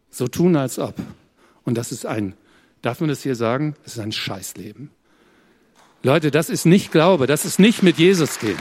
[0.09, 0.95] So tun als ob.
[1.65, 2.33] Und das ist ein,
[2.81, 3.75] darf man das hier sagen?
[3.83, 4.89] Das ist ein Scheißleben.
[6.01, 8.57] Leute, das ist nicht Glaube, das ist nicht mit Jesus gehen.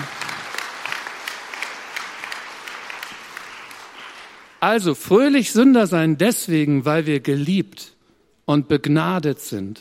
[4.63, 7.97] Also fröhlich Sünder sein deswegen, weil wir geliebt
[8.45, 9.81] und begnadet sind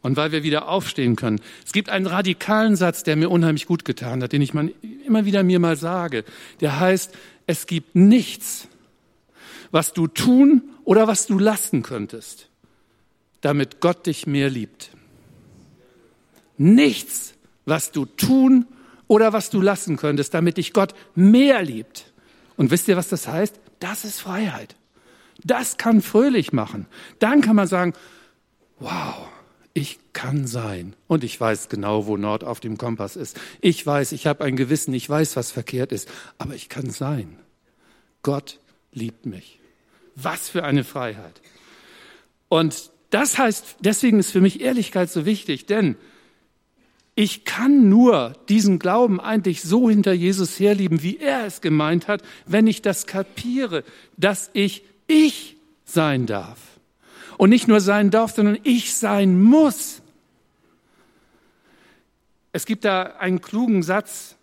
[0.00, 1.40] und weil wir wieder aufstehen können.
[1.66, 5.42] Es gibt einen radikalen Satz, der mir unheimlich gut getan hat, den ich immer wieder
[5.42, 6.24] mir mal sage.
[6.60, 7.14] Der heißt,
[7.46, 8.68] es gibt nichts,
[9.70, 12.48] was du tun oder was du lassen könntest,
[13.42, 14.90] damit Gott dich mehr liebt
[16.58, 18.66] nichts, was du tun
[19.08, 22.12] oder was du lassen könntest, damit dich Gott mehr liebt.
[22.56, 23.58] Und wisst ihr, was das heißt?
[23.80, 24.76] Das ist Freiheit.
[25.44, 26.86] Das kann fröhlich machen.
[27.18, 27.92] Dann kann man sagen,
[28.78, 29.28] wow,
[29.74, 30.96] ich kann sein.
[31.06, 33.38] Und ich weiß genau, wo Nord auf dem Kompass ist.
[33.60, 36.08] Ich weiß, ich habe ein Gewissen, ich weiß, was verkehrt ist.
[36.38, 37.38] Aber ich kann sein.
[38.22, 38.58] Gott
[38.92, 39.60] liebt mich.
[40.14, 41.42] Was für eine Freiheit.
[42.48, 45.96] Und das heißt, deswegen ist für mich Ehrlichkeit so wichtig, denn
[47.18, 52.22] ich kann nur diesen Glauben eigentlich so hinter Jesus herlieben, wie er es gemeint hat,
[52.44, 53.84] wenn ich das kapiere,
[54.18, 56.58] dass ich ich sein darf.
[57.38, 60.02] Und nicht nur sein darf, sondern ich sein muss.
[62.52, 64.36] Es gibt da einen klugen Satz,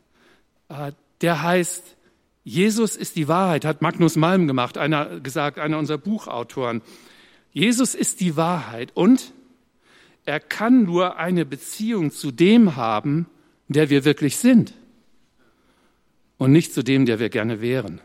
[0.69, 1.83] äh, der heißt,
[2.43, 6.81] Jesus ist die Wahrheit, hat Magnus Malm gemacht, einer gesagt, einer unserer Buchautoren.
[7.51, 9.31] Jesus ist die Wahrheit und
[10.25, 13.27] er kann nur eine Beziehung zu dem haben,
[13.67, 14.73] der wir wirklich sind
[16.37, 18.01] und nicht zu dem, der wir gerne wären.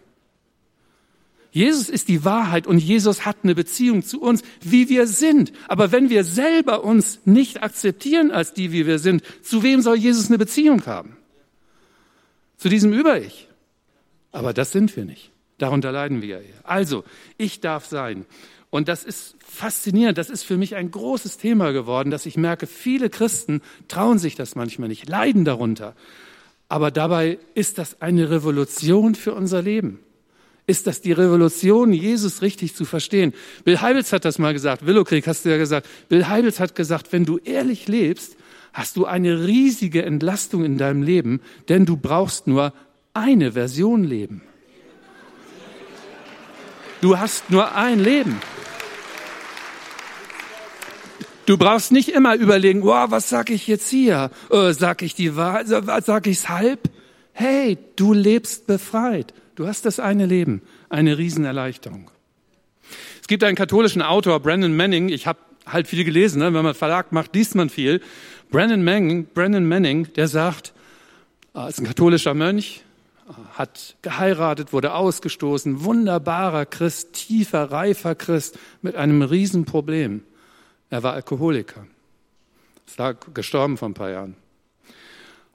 [1.51, 5.53] Jesus ist die Wahrheit und Jesus hat eine Beziehung zu uns, wie wir sind.
[5.67, 9.97] Aber wenn wir selber uns nicht akzeptieren als die, wie wir sind, zu wem soll
[9.97, 11.17] Jesus eine Beziehung haben?
[12.59, 13.49] Zu diesem Über-Ich.
[14.31, 15.31] Aber das sind wir nicht.
[15.57, 16.43] Darunter leiden wir ja.
[16.63, 17.03] Also,
[17.39, 18.27] ich darf sein.
[18.71, 20.19] Und das ist faszinierend.
[20.19, 24.35] Das ist für mich ein großes Thema geworden, dass ich merke, viele Christen trauen sich
[24.35, 25.95] das manchmal nicht, leiden darunter.
[26.69, 30.01] Aber dabei ist das eine Revolution für unser Leben.
[30.67, 33.33] Ist das die Revolution, Jesus richtig zu verstehen?
[33.65, 34.85] Bill Heibels hat das mal gesagt.
[34.85, 35.89] Willowkrieg hast du ja gesagt.
[36.11, 38.37] Bill Heibels hat gesagt, wenn du ehrlich lebst,
[38.75, 42.75] hast du eine riesige Entlastung in deinem Leben, denn du brauchst nur
[43.15, 44.43] eine Version leben.
[47.01, 48.39] Du hast nur ein Leben.
[51.49, 54.31] Du brauchst nicht immer überlegen, wow, was sag ich jetzt hier?
[54.51, 55.67] Äh, sag ich die Wahrheit?
[55.67, 56.91] Sag ich's halb?
[57.33, 59.33] Hey, du lebst befreit.
[59.55, 62.11] Du hast das eine Leben, eine Riesenerleichterung.
[63.23, 65.09] Es gibt einen katholischen Autor, Brandon Manning.
[65.09, 66.53] Ich habe halt viel gelesen, ne?
[66.53, 68.03] wenn man Verlag macht, liest man viel.
[68.51, 70.75] Brandon Manning, Brandon Manning, der sagt,
[71.55, 72.83] äh, ist ein katholischer Mönch,
[73.55, 80.25] hat geheiratet, wurde ausgestoßen, wunderbarer Christ, tiefer, reifer Christ mit einem Riesenproblem.
[80.91, 81.87] Er war Alkoholiker.
[82.87, 84.37] Ist da gestorben vor ein paar Jahren.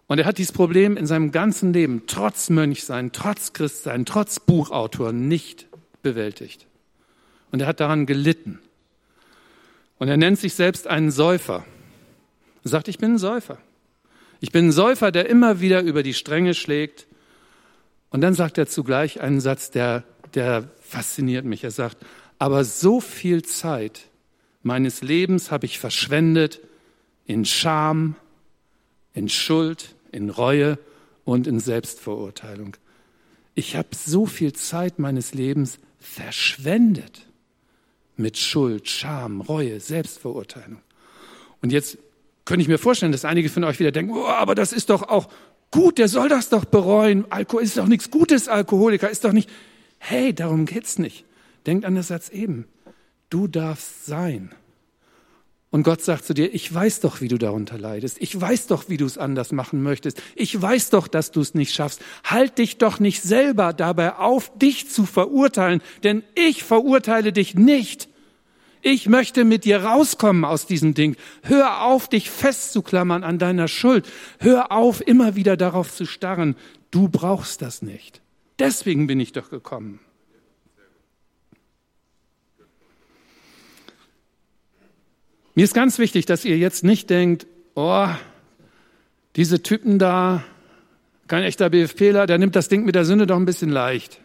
[0.08, 5.12] Und er hat dieses Problem in seinem ganzen Leben, trotz Mönchsein, trotz Christsein, trotz Buchautor,
[5.12, 5.68] nicht
[6.04, 6.68] bewältigt.
[7.52, 8.60] Und er hat daran gelitten.
[9.98, 11.66] Und er nennt sich selbst einen Säufer.
[12.64, 13.58] Er sagt, ich bin ein Säufer.
[14.40, 17.08] Ich bin ein Säufer, der immer wieder über die Stränge schlägt.
[18.10, 20.04] Und dann sagt er zugleich einen Satz, der,
[20.36, 21.64] der fasziniert mich.
[21.64, 21.98] Er sagt,
[22.38, 24.10] aber so viel Zeit
[24.64, 26.60] meines Lebens habe ich verschwendet
[27.26, 28.16] in Scham,
[29.14, 30.80] in Schuld, in Reue
[31.26, 32.76] und in Selbstverurteilung.
[33.56, 37.28] Ich habe so viel Zeit meines Lebens verschwendet
[38.18, 40.80] mit Schuld, Scham, Reue, Selbstverurteilung.
[41.62, 41.98] Und jetzt
[42.46, 45.04] könnte ich mir vorstellen, dass einige von euch wieder denken, oh, aber das ist doch
[45.04, 45.30] auch
[45.72, 47.26] gut, der soll das doch bereuen.
[47.30, 49.50] Alkohol ist doch nichts Gutes, Alkoholiker ist doch nicht.
[49.98, 51.26] Hey, darum geht's nicht.
[51.66, 52.66] Denkt an den Satz eben.
[53.34, 54.52] Du darfst sein.
[55.72, 58.22] Und Gott sagt zu dir, ich weiß doch, wie du darunter leidest.
[58.22, 60.22] Ich weiß doch, wie du es anders machen möchtest.
[60.36, 62.00] Ich weiß doch, dass du es nicht schaffst.
[62.24, 68.08] Halt dich doch nicht selber dabei auf, dich zu verurteilen, denn ich verurteile dich nicht.
[68.84, 71.16] Ich möchte mit dir rauskommen aus diesem Ding.
[71.42, 74.08] Hör auf, dich festzuklammern an deiner Schuld.
[74.38, 76.56] Hör auf, immer wieder darauf zu starren.
[76.92, 78.22] Du brauchst das nicht.
[78.60, 80.02] Deswegen bin ich doch gekommen.
[85.56, 88.08] Mir ist ganz wichtig, dass ihr jetzt nicht denkt, oh,
[89.36, 90.44] diese Typen da,
[91.28, 94.20] kein echter BFPler, der nimmt das Ding mit der Sünde doch ein bisschen leicht.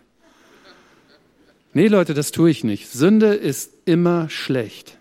[1.75, 2.88] Nee, Leute, das tue ich nicht.
[2.88, 4.97] Sünde ist immer schlecht.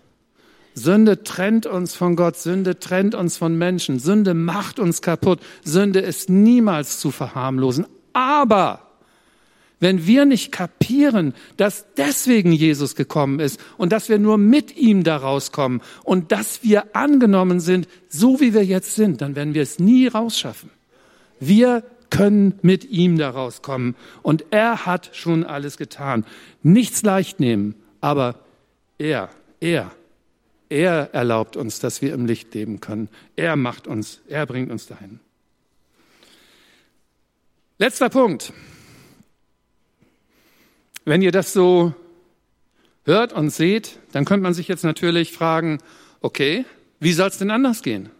[0.74, 6.00] Sünde trennt uns von Gott, Sünde trennt uns von Menschen, Sünde macht uns kaputt, Sünde
[6.00, 7.86] ist niemals zu verharmlosen.
[8.12, 8.87] Aber
[9.80, 15.04] wenn wir nicht kapieren, dass deswegen Jesus gekommen ist und dass wir nur mit ihm
[15.04, 19.62] da rauskommen und dass wir angenommen sind, so wie wir jetzt sind, dann werden wir
[19.62, 20.70] es nie rausschaffen.
[21.40, 26.24] Wir können mit ihm da rauskommen und er hat schon alles getan.
[26.62, 28.36] Nichts leicht nehmen, aber
[28.98, 29.92] er, er,
[30.68, 33.08] er erlaubt uns, dass wir im Licht leben können.
[33.36, 35.20] Er macht uns, er bringt uns dahin.
[37.78, 38.52] Letzter Punkt.
[41.08, 41.94] Wenn ihr das so
[43.06, 45.78] hört und seht, dann könnte man sich jetzt natürlich fragen,
[46.20, 46.66] okay,
[47.00, 48.10] wie soll es denn anders gehen?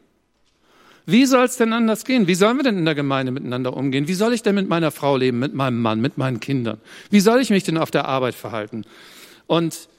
[1.04, 2.26] Wie soll es denn anders gehen?
[2.26, 4.08] Wie sollen wir denn in der Gemeinde miteinander umgehen?
[4.08, 6.80] Wie soll ich denn mit meiner Frau leben, mit meinem Mann, mit meinen Kindern?
[7.10, 8.86] Wie soll ich mich denn auf der Arbeit verhalten?
[9.46, 9.90] Und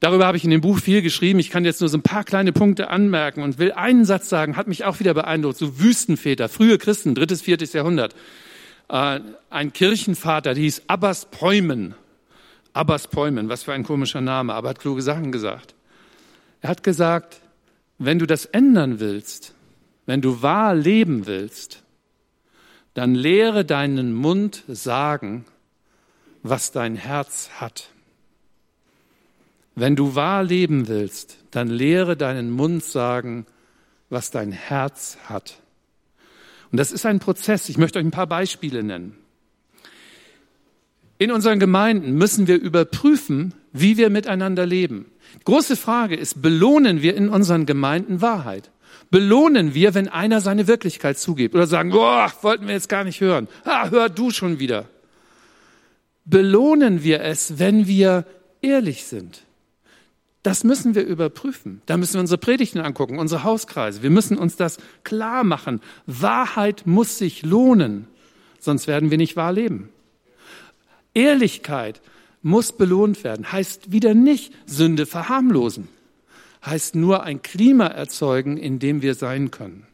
[0.00, 1.38] darüber habe ich in dem Buch viel geschrieben.
[1.38, 4.58] Ich kann jetzt nur so ein paar kleine Punkte anmerken und will einen Satz sagen,
[4.58, 5.56] hat mich auch wieder beeindruckt.
[5.56, 8.14] So Wüstenväter, frühe Christen, drittes, viertes Jahrhundert
[8.88, 9.20] äh,
[9.50, 11.94] ein Kirchenvater, der hieß Abbas Päumen.
[12.72, 15.74] Abbas Päumen, was für ein komischer Name, aber hat kluge Sachen gesagt.
[16.60, 17.40] Er hat gesagt,
[17.98, 19.54] wenn du das ändern willst,
[20.06, 21.82] wenn du wahr leben willst,
[22.94, 25.44] dann lehre deinen Mund sagen,
[26.42, 27.90] was dein Herz hat.
[29.74, 33.46] Wenn du wahr leben willst, dann lehre deinen Mund sagen,
[34.10, 35.58] was dein Herz hat.
[36.70, 37.68] Und das ist ein Prozess.
[37.68, 39.16] Ich möchte euch ein paar Beispiele nennen.
[41.18, 45.06] In unseren Gemeinden müssen wir überprüfen, wie wir miteinander leben.
[45.44, 48.70] große Frage ist, belohnen wir in unseren Gemeinden Wahrheit?
[49.10, 53.20] Belohnen wir, wenn einer seine Wirklichkeit zugibt oder sagen, boah, wollten wir jetzt gar nicht
[53.20, 53.48] hören.
[53.64, 54.88] Ah, hör du schon wieder.
[56.24, 58.26] Belohnen wir es, wenn wir
[58.60, 59.42] ehrlich sind?
[60.44, 61.80] Das müssen wir überprüfen.
[61.86, 64.02] Da müssen wir unsere Predigten angucken, unsere Hauskreise.
[64.02, 65.80] Wir müssen uns das klar machen.
[66.06, 68.06] Wahrheit muss sich lohnen,
[68.60, 69.88] sonst werden wir nicht wahr leben.
[71.14, 72.02] Ehrlichkeit
[72.42, 75.88] muss belohnt werden, heißt wieder nicht Sünde verharmlosen,
[76.62, 79.86] heißt nur ein Klima erzeugen, in dem wir sein können.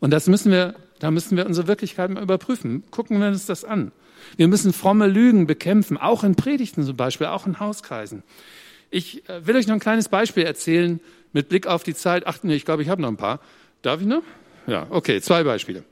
[0.00, 2.82] Und das müssen wir, da müssen wir unsere Wirklichkeit mal überprüfen.
[2.90, 3.92] Gucken wir uns das an.
[4.36, 8.24] Wir müssen fromme Lügen bekämpfen, auch in Predigten zum Beispiel, auch in Hauskreisen.
[8.90, 11.00] Ich äh, will euch noch ein kleines Beispiel erzählen
[11.32, 12.26] mit Blick auf die Zeit.
[12.26, 13.40] Ach nee, ich glaube, ich habe noch ein paar.
[13.82, 14.22] Darf ich noch?
[14.66, 15.84] Ja, okay, zwei Beispiele.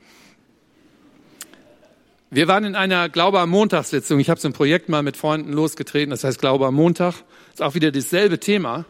[2.31, 4.19] Wir waren in einer Glaube am Montagssitzung.
[4.19, 7.13] Ich habe so ein Projekt mal mit Freunden losgetreten, das heißt Glaube am Montag.
[7.53, 8.85] Ist auch wieder dasselbe Thema.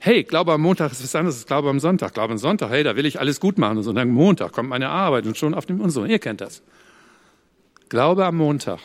[0.00, 2.14] Hey, Glaube am Montag ist was anderes als Glaube am Sonntag.
[2.14, 3.78] Glaube am Sonntag, hey, da will ich alles gut machen.
[3.78, 6.04] Und so, dann Montag kommt meine Arbeit und schon auf dem und so.
[6.04, 6.62] Ihr kennt das.
[7.88, 8.80] Glaube am Montag.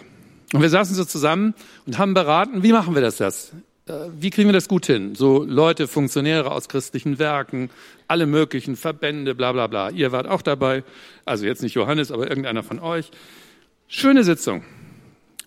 [0.54, 1.54] Und wir saßen so zusammen
[1.86, 3.54] und haben beraten, wie machen wir das jetzt?
[3.86, 5.16] Äh, wie kriegen wir das gut hin?
[5.16, 7.70] So Leute, Funktionäre aus christlichen Werken,
[8.08, 9.90] alle möglichen Verbände, bla bla bla.
[9.90, 10.84] Ihr wart auch dabei,
[11.26, 13.12] also jetzt nicht Johannes, aber irgendeiner von euch.
[13.88, 14.64] Schöne Sitzung.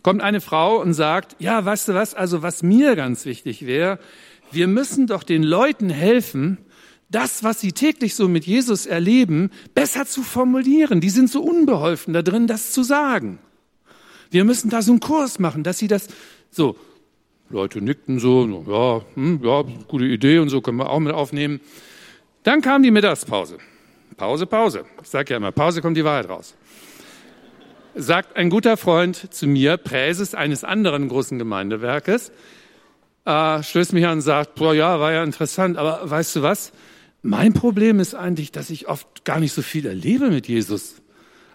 [0.03, 3.99] Kommt eine Frau und sagt, ja, weißt du was, also was mir ganz wichtig wäre,
[4.53, 6.59] wir müssen doch den Leuten helfen,
[7.09, 11.01] das, was sie täglich so mit Jesus erleben, besser zu formulieren.
[11.01, 13.38] Die sind so unbeholfen da drin, das zu sagen.
[14.31, 16.09] Wir müssen da so einen Kurs machen, dass sie das
[16.51, 16.77] so
[17.49, 21.61] Leute nickten so, ja, hm, ja, gute Idee und so können wir auch mit aufnehmen.
[22.43, 23.59] Dann kam die Mittagspause.
[24.17, 24.85] Pause, Pause.
[25.03, 26.55] Ich sage ja immer, Pause kommt die Wahrheit raus.
[27.95, 32.33] Sagt ein guter Freund zu mir, Präses eines anderen großen Gemeindewerkes,
[33.25, 36.73] äh, stößt mich an und sagt, boah, ja, war ja interessant, aber weißt du was?
[37.23, 41.03] Mein Problem ist eigentlich, dass ich oft gar nicht so viel erlebe mit Jesus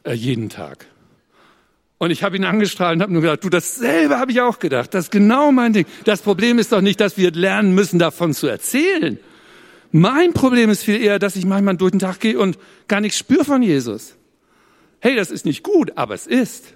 [0.04, 0.88] äh, jeden Tag.
[2.02, 4.92] Und ich habe ihn angestrahlt und habe nur gedacht, du, dasselbe habe ich auch gedacht.
[4.96, 5.86] Das ist genau mein Ding.
[6.04, 9.20] Das Problem ist doch nicht, dass wir lernen müssen, davon zu erzählen.
[9.92, 13.20] Mein Problem ist viel eher, dass ich manchmal durch den Tag gehe und gar nichts
[13.20, 14.16] spüre von Jesus.
[15.00, 16.74] Hey, das ist nicht gut, aber es ist.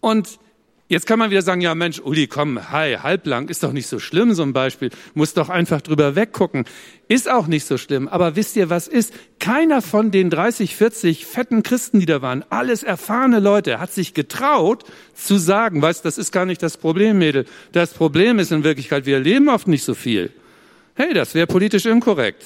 [0.00, 0.38] Und
[0.86, 3.98] Jetzt kann man wieder sagen, ja Mensch, Uli, komm, hi, halblang, ist doch nicht so
[3.98, 4.90] schlimm, so ein Beispiel.
[5.14, 6.66] Muss doch einfach drüber weggucken.
[7.08, 8.06] Ist auch nicht so schlimm.
[8.06, 9.14] Aber wisst ihr, was ist?
[9.38, 14.12] Keiner von den 30, 40 fetten Christen, die da waren, alles erfahrene Leute, hat sich
[14.12, 17.46] getraut zu sagen, weißt, das ist gar nicht das Problem, Mädel.
[17.72, 20.32] Das Problem ist in Wirklichkeit, wir erleben oft nicht so viel.
[20.96, 22.44] Hey, das wäre politisch inkorrekt.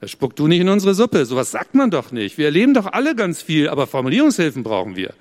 [0.00, 1.26] Das spuck du nicht in unsere Suppe.
[1.26, 2.38] Sowas sagt man doch nicht.
[2.38, 5.12] Wir erleben doch alle ganz viel, aber Formulierungshilfen brauchen wir.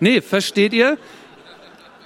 [0.00, 0.96] Nee, versteht ihr?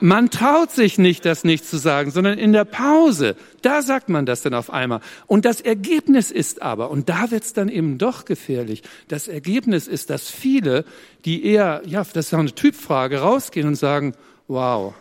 [0.03, 4.27] Man traut sich nicht, das nicht zu sagen, sondern in der Pause, da sagt man
[4.27, 5.01] das dann auf einmal.
[5.29, 10.11] Und das Ergebnis ist aber, und da wird's dann eben doch gefährlich, das Ergebnis ist,
[10.11, 10.85] dass viele,
[11.25, 14.15] die eher, ja, das ist auch eine Typfrage, rausgehen und sagen,
[14.49, 14.93] wow,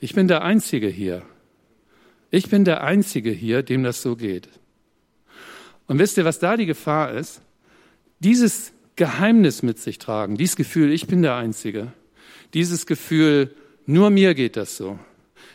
[0.00, 1.22] ich bin der Einzige hier.
[2.32, 4.48] Ich bin der Einzige hier, dem das so geht.
[5.86, 7.42] Und wisst ihr, was da die Gefahr ist?
[8.18, 11.92] Dieses Geheimnis mit sich tragen, dieses Gefühl, ich bin der Einzige,
[12.54, 13.54] dieses Gefühl,
[13.86, 14.98] nur mir geht das so.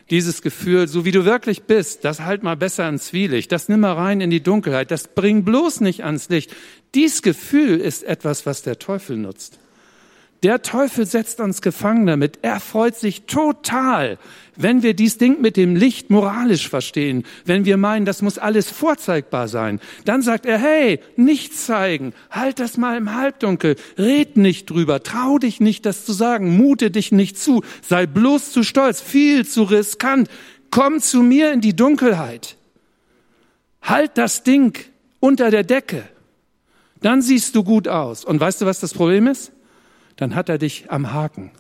[0.10, 3.80] Dieses Gefühl, so wie du wirklich bist, das halt mal besser ans Zwielicht, das nimm
[3.80, 6.56] mal rein in die Dunkelheit, das bring bloß nicht ans Licht.
[6.94, 9.60] Dies Gefühl ist etwas, was der Teufel nutzt.
[10.46, 12.38] Der Teufel setzt uns gefangen damit.
[12.44, 14.20] Er freut sich total,
[14.56, 18.70] wenn wir dies Ding mit dem Licht moralisch verstehen, wenn wir meinen, das muss alles
[18.70, 19.80] vorzeigbar sein.
[20.06, 25.40] Dann sagt er, hey, nicht zeigen, halt das mal im Halbdunkel, red nicht drüber, trau
[25.40, 29.64] dich nicht, das zu sagen, mute dich nicht zu, sei bloß zu stolz, viel zu
[29.64, 30.30] riskant,
[30.70, 32.56] komm zu mir in die Dunkelheit.
[33.82, 34.78] Halt das Ding
[35.20, 36.08] unter der Decke.
[37.02, 38.24] Dann siehst du gut aus.
[38.24, 39.52] Und weißt du, was das Problem ist?
[40.16, 41.52] Dann hat er dich am Haken.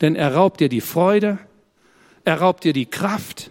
[0.00, 1.38] Denn er raubt dir die Freude,
[2.24, 3.50] er raubt dir die Kraft,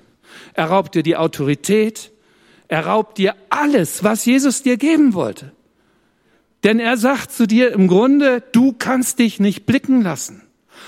[0.53, 2.11] er raubt dir die Autorität,
[2.67, 5.51] er raubt dir alles, was Jesus dir geben wollte.
[6.63, 10.41] Denn er sagt zu dir im Grunde, du kannst dich nicht blicken lassen.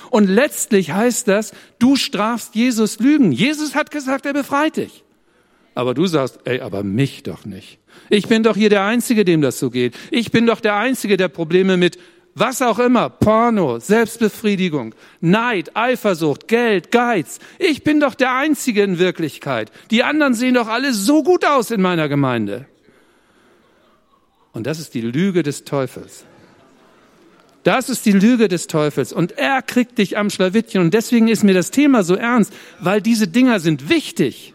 [0.10, 3.32] Und letztlich heißt das, du strafst Jesus Lügen.
[3.32, 5.04] Jesus hat gesagt, er befreit dich.
[5.76, 7.78] Aber du sagst, ey, aber mich doch nicht.
[8.10, 9.96] Ich bin doch hier der Einzige, dem das so geht.
[10.10, 12.00] Ich bin doch der Einzige, der Probleme mit
[12.40, 17.40] was auch immer, Porno, Selbstbefriedigung, Neid, Eifersucht, Geld, Geiz.
[17.58, 19.72] Ich bin doch der Einzige in Wirklichkeit.
[19.90, 22.68] Die anderen sehen doch alle so gut aus in meiner Gemeinde.
[24.54, 26.26] Und das ist die Lüge des Teufels.
[27.64, 29.12] Das ist die Lüge des Teufels.
[29.12, 30.82] Und er kriegt dich am Schlawittchen.
[30.82, 34.54] Und deswegen ist mir das Thema so ernst, weil diese Dinger sind wichtig.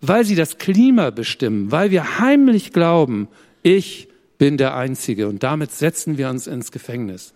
[0.00, 1.72] Weil sie das Klima bestimmen.
[1.72, 3.28] Weil wir heimlich glauben,
[3.62, 4.07] ich
[4.38, 5.28] bin der Einzige.
[5.28, 7.34] Und damit setzen wir uns ins Gefängnis.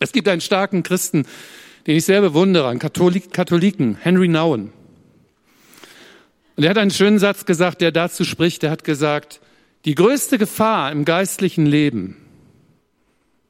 [0.00, 1.26] Es gibt einen starken Christen,
[1.86, 4.72] den ich sehr bewundere, einen Katholik, Katholiken, Henry Nouwen.
[6.56, 8.62] Und er hat einen schönen Satz gesagt, der dazu spricht.
[8.64, 9.40] Er hat gesagt,
[9.86, 12.16] die größte Gefahr im geistlichen Leben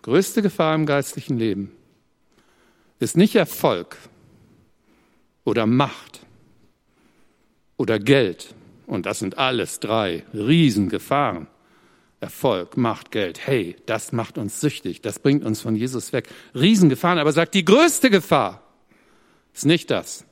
[0.02, 1.72] größte Gefahr im geistlichen Leben
[2.98, 3.96] ist nicht Erfolg
[5.44, 6.20] oder Macht
[7.76, 8.54] oder Geld.
[8.86, 11.46] Und das sind alles drei Riesengefahren.
[12.20, 13.46] Erfolg, Macht, Geld.
[13.46, 15.00] Hey, das macht uns süchtig.
[15.00, 16.28] Das bringt uns von Jesus weg.
[16.54, 17.18] Riesengefahren.
[17.18, 18.62] Aber sagt, die größte Gefahr
[19.54, 20.24] ist nicht das,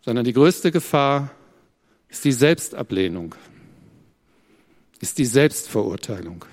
[0.00, 1.30] sondern die größte Gefahr
[2.08, 3.34] ist die Selbstablehnung,
[5.00, 6.44] ist die Selbstverurteilung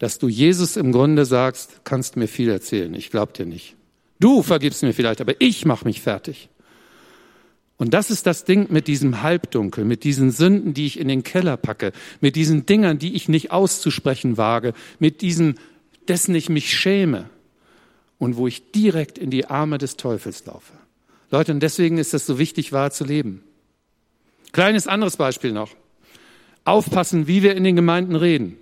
[0.00, 3.76] dass du Jesus im Grunde sagst, kannst mir viel erzählen, ich glaub dir nicht.
[4.18, 6.48] Du vergibst mir vielleicht, aber ich mach mich fertig.
[7.80, 11.22] Und das ist das Ding mit diesem Halbdunkel, mit diesen Sünden, die ich in den
[11.22, 15.54] Keller packe, mit diesen Dingern, die ich nicht auszusprechen wage, mit diesem,
[16.06, 17.30] dessen ich mich schäme
[18.18, 20.74] und wo ich direkt in die Arme des Teufels laufe.
[21.30, 23.42] Leute, und deswegen ist es so wichtig, wahr zu leben.
[24.52, 25.70] Kleines anderes Beispiel noch.
[26.66, 28.58] Aufpassen, wie wir in den Gemeinden reden.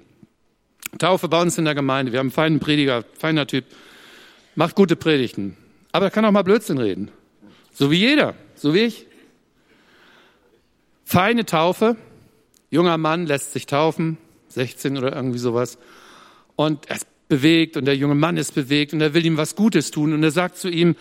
[0.99, 2.13] Taufe bei uns in der Gemeinde.
[2.13, 3.65] Wir haben einen feinen Prediger, feiner Typ,
[4.55, 5.57] macht gute Predigten.
[5.91, 7.11] Aber er kann auch mal Blödsinn reden.
[7.75, 9.08] So wie jeder, so wie ich.
[11.09, 11.97] Feine Taufe.
[12.69, 15.79] Junger Mann lässt sich taufen, 16 oder irgendwie sowas.
[16.55, 19.57] Und er ist bewegt und der junge Mann ist bewegt und er will ihm was
[19.57, 20.97] Gutes tun und er sagt zu ihm,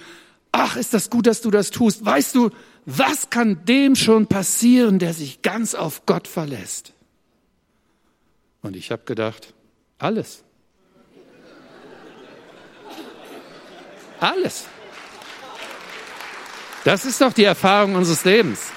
[0.54, 2.06] ach, ist das gut, dass du das tust.
[2.06, 2.52] Weißt du,
[2.86, 6.94] was kann dem schon passieren, der sich ganz auf Gott verlässt?
[8.62, 9.54] Und ich habe gedacht,
[9.98, 10.46] alles.
[14.22, 14.68] Alles.
[16.86, 18.72] Das ist doch die Erfahrung unseres Lebens.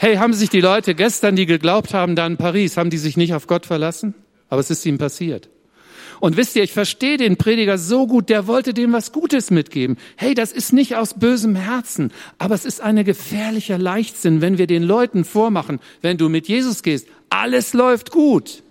[0.00, 3.16] Hey, haben sich die Leute gestern, die geglaubt haben, da in Paris, haben die sich
[3.16, 4.14] nicht auf Gott verlassen?
[4.48, 5.48] Aber es ist ihnen passiert.
[6.20, 9.96] Und wisst ihr, ich verstehe den Prediger so gut, der wollte dem was Gutes mitgeben.
[10.14, 14.68] Hey, das ist nicht aus bösem Herzen, aber es ist eine gefährlicher Leichtsinn, wenn wir
[14.68, 18.62] den Leuten vormachen, wenn du mit Jesus gehst, alles läuft gut.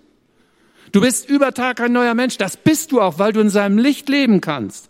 [0.92, 2.38] Du bist über Tag ein neuer Mensch.
[2.38, 4.88] Das bist du auch, weil du in seinem Licht leben kannst.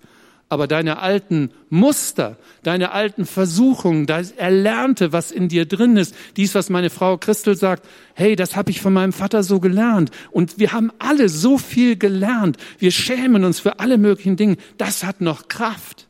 [0.51, 6.55] Aber deine alten Muster, deine alten Versuchungen, das Erlernte, was in dir drin ist, dies,
[6.55, 10.11] was meine Frau Christel sagt, hey, das habe ich von meinem Vater so gelernt.
[10.31, 12.57] Und wir haben alle so viel gelernt.
[12.79, 14.57] Wir schämen uns für alle möglichen Dinge.
[14.79, 16.09] Das hat noch Kraft.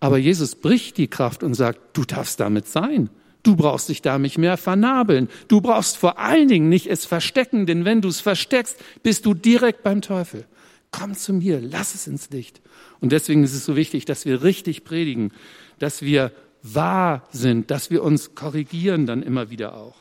[0.00, 3.08] Aber Jesus bricht die Kraft und sagt, du darfst damit sein.
[3.44, 5.28] Du brauchst dich da nicht mehr vernabeln.
[5.46, 9.34] Du brauchst vor allen Dingen nicht es verstecken, denn wenn du es versteckst, bist du
[9.34, 10.46] direkt beim Teufel.
[10.90, 12.60] Komm zu mir, lass es ins Licht.
[13.02, 15.32] Und deswegen ist es so wichtig, dass wir richtig predigen,
[15.78, 16.32] dass wir
[16.62, 19.96] wahr sind, dass wir uns korrigieren dann immer wieder auch.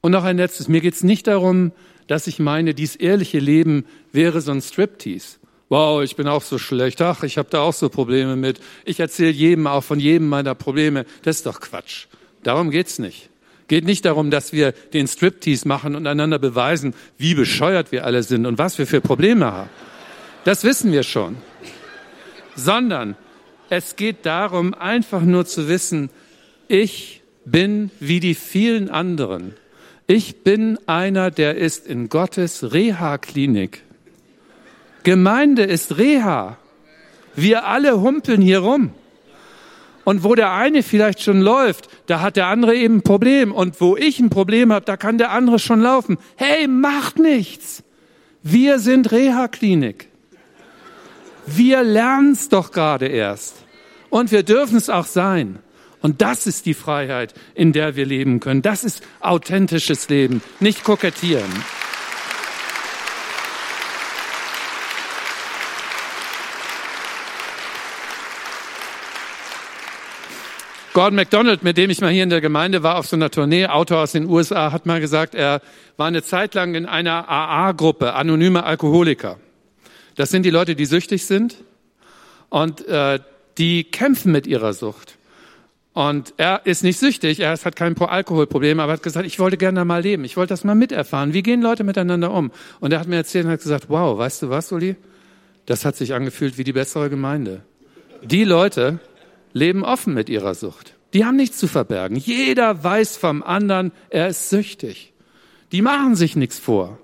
[0.00, 0.68] Und noch ein letztes.
[0.68, 1.72] Mir geht es nicht darum,
[2.06, 5.38] dass ich meine, dies ehrliche Leben wäre so ein Striptease
[5.68, 8.60] wow, ich bin auch so schlecht, ach, ich habe da auch so Probleme mit.
[8.84, 11.06] Ich erzähle jedem auch von jedem meiner Probleme.
[11.22, 12.06] Das ist doch Quatsch.
[12.42, 13.30] Darum geht's nicht.
[13.68, 18.22] Geht nicht darum, dass wir den Striptease machen und einander beweisen, wie bescheuert wir alle
[18.22, 19.70] sind und was wir für Probleme haben.
[20.46, 21.38] Das wissen wir schon.
[22.54, 23.16] Sondern
[23.68, 26.08] es geht darum, einfach nur zu wissen,
[26.68, 29.54] ich bin wie die vielen anderen.
[30.06, 33.82] Ich bin einer, der ist in Gottes Reha-Klinik.
[35.02, 36.58] Gemeinde ist Reha.
[37.34, 38.92] Wir alle humpeln hier rum.
[40.04, 43.50] Und wo der eine vielleicht schon läuft, da hat der andere eben ein Problem.
[43.50, 46.18] Und wo ich ein Problem habe, da kann der andere schon laufen.
[46.36, 47.82] Hey, macht nichts.
[48.44, 50.10] Wir sind Reha-Klinik.
[51.46, 53.56] Wir lernen es doch gerade erst.
[54.10, 55.60] Und wir dürfen es auch sein.
[56.02, 58.62] Und das ist die Freiheit, in der wir leben können.
[58.62, 61.50] Das ist authentisches Leben, nicht kokettieren.
[70.92, 73.66] Gordon MacDonald, mit dem ich mal hier in der Gemeinde war, auf so einer Tournee,
[73.66, 75.60] Autor aus den USA, hat mal gesagt, er
[75.98, 79.36] war eine Zeit lang in einer AA-Gruppe, anonyme Alkoholiker.
[80.16, 81.56] Das sind die Leute, die süchtig sind.
[82.48, 83.20] Und äh,
[83.58, 85.16] die kämpfen mit ihrer Sucht.
[85.92, 89.82] Und er ist nicht süchtig, er hat kein Alkoholproblem, aber hat gesagt, ich wollte gerne
[89.86, 91.32] mal leben, ich wollte das mal miterfahren.
[91.32, 92.50] Wie gehen Leute miteinander um?
[92.80, 94.96] Und er hat mir erzählt und hat gesagt, wow, weißt du was, Uli?
[95.64, 97.62] Das hat sich angefühlt wie die bessere Gemeinde.
[98.22, 98.98] Die Leute
[99.54, 100.94] leben offen mit ihrer Sucht.
[101.14, 102.16] Die haben nichts zu verbergen.
[102.16, 105.14] Jeder weiß vom anderen, er ist süchtig.
[105.72, 106.98] Die machen sich nichts vor.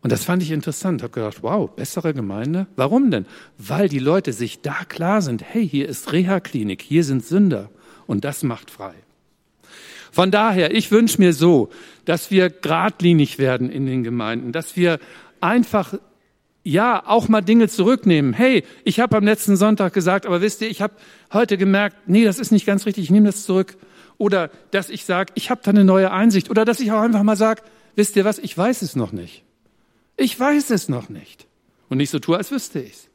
[0.00, 1.02] Und das fand ich interessant.
[1.02, 2.66] Habe gedacht, wow, bessere Gemeinde?
[2.76, 3.26] Warum denn?
[3.56, 7.70] Weil die Leute sich da klar sind, hey, hier ist Reha-Klinik, hier sind Sünder
[8.06, 8.94] und das macht frei.
[10.12, 11.68] Von daher, ich wünsche mir so,
[12.04, 14.98] dass wir geradlinig werden in den Gemeinden, dass wir
[15.40, 15.94] einfach
[16.64, 18.32] ja auch mal Dinge zurücknehmen.
[18.32, 20.94] Hey, ich habe am letzten Sonntag gesagt, aber wisst ihr, ich habe
[21.32, 23.76] heute gemerkt, nee, das ist nicht ganz richtig, ich nehme das zurück.
[24.16, 26.50] Oder dass ich sage, ich habe da eine neue Einsicht.
[26.50, 27.62] Oder dass ich auch einfach mal sage,
[27.94, 29.44] wisst ihr was, ich weiß es noch nicht.
[30.18, 31.46] Ich weiß es noch nicht.
[31.88, 33.08] Und nicht so tue, als wüsste ich's.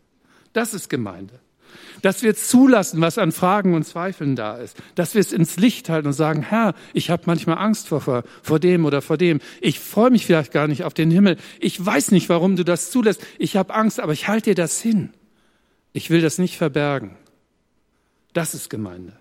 [0.53, 1.39] Das ist Gemeinde.
[2.01, 4.77] Dass wir zulassen, was an Fragen und Zweifeln da ist.
[4.95, 8.59] Dass wir es ins Licht halten und sagen, Herr, ich habe manchmal Angst vor, vor
[8.59, 9.41] dem oder vor dem.
[9.59, 11.37] Ich freue mich vielleicht gar nicht auf den Himmel.
[11.59, 13.21] Ich weiß nicht, warum du das zulässt.
[13.37, 15.13] Ich habe Angst, aber ich halte dir das hin.
[15.91, 17.17] Ich will das nicht verbergen.
[18.31, 19.13] Das ist Gemeinde.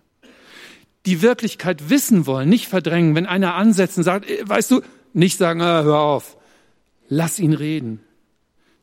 [1.05, 3.17] Die Wirklichkeit wissen wollen, nicht verdrängen.
[3.17, 6.37] Wenn einer ansetzt und sagt, äh, weißt du, nicht sagen, ah, hör auf.
[7.09, 8.01] Lass ihn reden.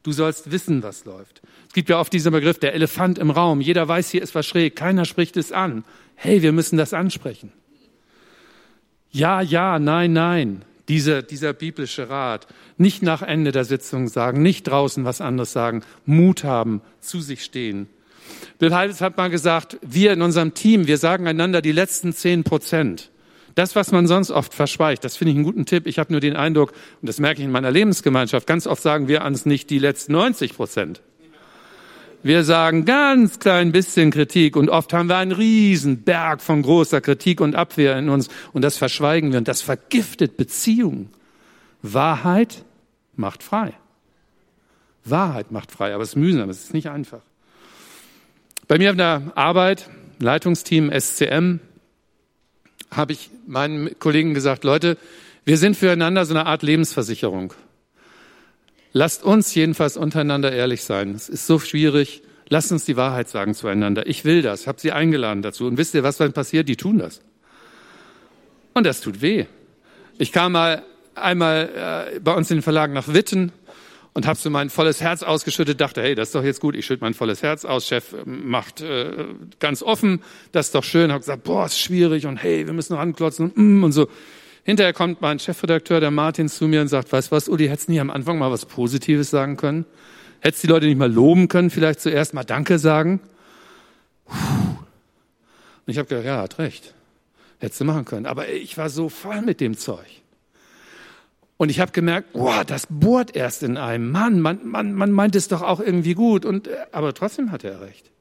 [0.04, 1.42] Du sollst wissen, was läuft.
[1.68, 3.62] Es gibt ja oft diesen Begriff, der Elefant im Raum.
[3.62, 4.76] Jeder weiß, hier ist was schräg.
[4.76, 5.84] Keiner spricht es an.
[6.16, 7.52] Hey, wir müssen das ansprechen.
[9.12, 10.66] Ja, ja, nein, nein.
[10.88, 12.48] Dieser, dieser biblische Rat.
[12.78, 15.84] Nicht nach Ende der Sitzung sagen, nicht draußen was anderes sagen.
[16.06, 17.88] Mut haben, zu sich stehen.
[18.58, 22.44] Bill Heidels hat mal gesagt, wir in unserem Team, wir sagen einander die letzten zehn
[22.44, 23.12] Prozent.
[23.60, 25.86] Das, was man sonst oft verschweigt, das finde ich einen guten Tipp.
[25.86, 29.10] Ich habe nur den Eindruck, und das merke ich in meiner Lebensgemeinschaft, ganz oft sagen
[29.10, 31.02] wir ans nicht die letzten 90 Prozent.
[32.24, 37.02] Wir sagen ganz klein bisschen Kritik und oft haben wir einen riesen Berg von großer
[37.02, 41.10] Kritik und Abwehr in uns und das verschweigen wir und das vergiftet Beziehungen.
[41.82, 42.64] Wahrheit
[43.18, 43.74] macht frei.
[45.04, 47.20] Wahrheit macht frei, aber es ist mühsam, es ist nicht einfach.
[48.70, 49.90] Bei mir auf der Arbeit,
[50.20, 51.60] Leitungsteam SCM,
[52.92, 54.98] habe ich meinen Kollegen gesagt, Leute,
[55.46, 57.54] wir sind füreinander so eine Art Lebensversicherung.
[58.92, 61.12] Lasst uns jedenfalls untereinander ehrlich sein.
[61.12, 62.24] Es ist so schwierig.
[62.50, 64.08] Lasst uns die Wahrheit sagen zueinander.
[64.08, 64.62] Ich will das.
[64.62, 65.68] Ich habe sie eingeladen dazu.
[65.68, 66.68] Und wisst ihr, was dann passiert?
[66.68, 67.22] Die tun das.
[68.74, 69.46] Und das tut weh.
[70.18, 70.84] Ich kam mal
[71.14, 73.52] einmal äh, bei uns in den Verlagen nach Witten
[74.20, 76.86] und habe so mein volles Herz ausgeschüttet, dachte, hey, das ist doch jetzt gut, ich
[76.86, 79.28] schütte mein volles Herz aus, Chef ähm, macht äh,
[79.60, 82.92] ganz offen, das ist doch schön, habe gesagt, boah, ist schwierig und hey, wir müssen
[82.96, 84.10] noch anklotzen und, mm, und so.
[84.66, 87.88] Hinterher kommt mein Chefredakteur, der Martin, zu mir und sagt, weißt du was, Uli, hättest
[87.88, 89.86] du nicht am Anfang mal was Positives sagen können?
[90.42, 93.22] Hättest die Leute nicht mal loben können, vielleicht zuerst mal Danke sagen?
[94.28, 94.84] Und
[95.86, 96.94] ich habe gedacht, ja, hat recht.
[97.60, 98.26] Hättest du machen können.
[98.26, 100.06] Aber ich war so voll mit dem Zeug.
[101.60, 104.12] Und ich habe gemerkt, boah, das bohrt erst in einem.
[104.12, 106.46] Mann, man, man, man meint es doch auch irgendwie gut.
[106.46, 108.12] Und, äh, aber trotzdem hat er recht.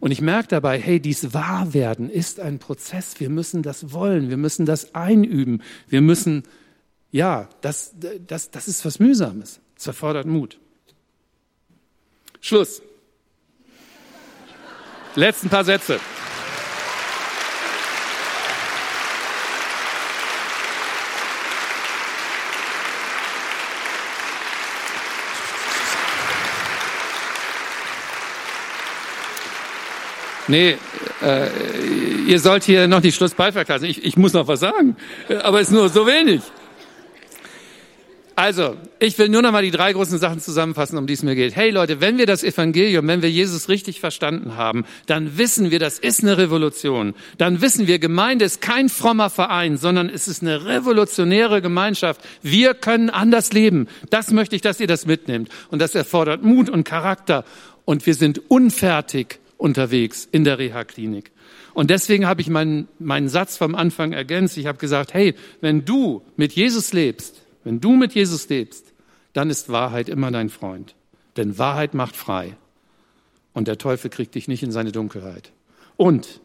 [0.00, 3.20] Und ich merke dabei, hey, dies Wahrwerden ist ein Prozess.
[3.20, 4.30] Wir müssen das wollen.
[4.30, 5.62] Wir müssen das einüben.
[5.88, 6.44] Wir müssen,
[7.10, 7.94] ja, das,
[8.26, 9.60] das, das ist was Mühsames.
[9.76, 10.58] Es erfordert Mut.
[12.40, 12.80] Schluss.
[15.16, 16.00] Letzten paar Sätze.
[30.48, 30.76] Nee,
[31.22, 31.48] äh,
[32.26, 33.84] ihr sollt hier noch nicht Schlussbeitrag lassen.
[33.84, 34.96] Ich, ich muss noch was sagen,
[35.42, 36.42] aber es ist nur so wenig.
[38.38, 41.34] Also, ich will nur noch mal die drei großen Sachen zusammenfassen, um die es mir
[41.34, 41.56] geht.
[41.56, 45.78] Hey Leute, wenn wir das Evangelium, wenn wir Jesus richtig verstanden haben, dann wissen wir,
[45.78, 47.14] das ist eine Revolution.
[47.38, 52.20] Dann wissen wir, Gemeinde ist kein frommer Verein, sondern es ist eine revolutionäre Gemeinschaft.
[52.42, 53.88] Wir können anders leben.
[54.10, 55.48] Das möchte ich, dass ihr das mitnehmt.
[55.70, 57.42] Und das erfordert Mut und Charakter.
[57.86, 61.30] Und wir sind unfertig unterwegs in der Reha-Klinik.
[61.74, 64.56] Und deswegen habe ich meinen, meinen Satz vom Anfang ergänzt.
[64.56, 68.92] Ich habe gesagt, hey, wenn du mit Jesus lebst, wenn du mit Jesus lebst,
[69.32, 70.94] dann ist Wahrheit immer dein Freund.
[71.36, 72.56] Denn Wahrheit macht frei.
[73.52, 75.52] Und der Teufel kriegt dich nicht in seine Dunkelheit.
[75.96, 76.40] Und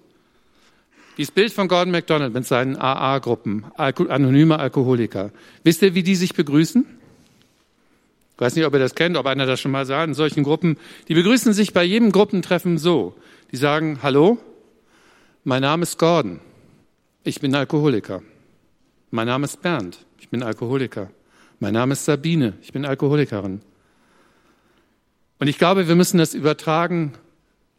[1.17, 5.31] dieses Bild von Gordon MacDonald mit seinen AA-Gruppen, anonyme Alkoholiker.
[5.63, 6.85] Wisst ihr, wie die sich begrüßen?
[8.41, 10.41] Ich weiß nicht, ob ihr das kennt, ob einer das schon mal sah, in solchen
[10.41, 10.77] Gruppen.
[11.07, 13.15] Die begrüßen sich bei jedem Gruppentreffen so.
[13.51, 14.39] Die sagen, hallo,
[15.43, 16.39] mein Name ist Gordon.
[17.23, 18.23] Ich bin Alkoholiker.
[19.11, 20.07] Mein Name ist Bernd.
[20.17, 21.11] Ich bin Alkoholiker.
[21.59, 22.53] Mein Name ist Sabine.
[22.63, 23.61] Ich bin Alkoholikerin.
[25.37, 27.13] Und ich glaube, wir müssen das übertragen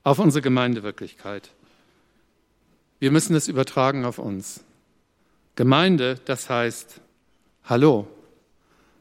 [0.04, 1.50] auf unsere Gemeindewirklichkeit.
[3.00, 4.62] Wir müssen es übertragen auf uns.
[5.56, 7.00] Gemeinde, das heißt,
[7.64, 8.06] hallo,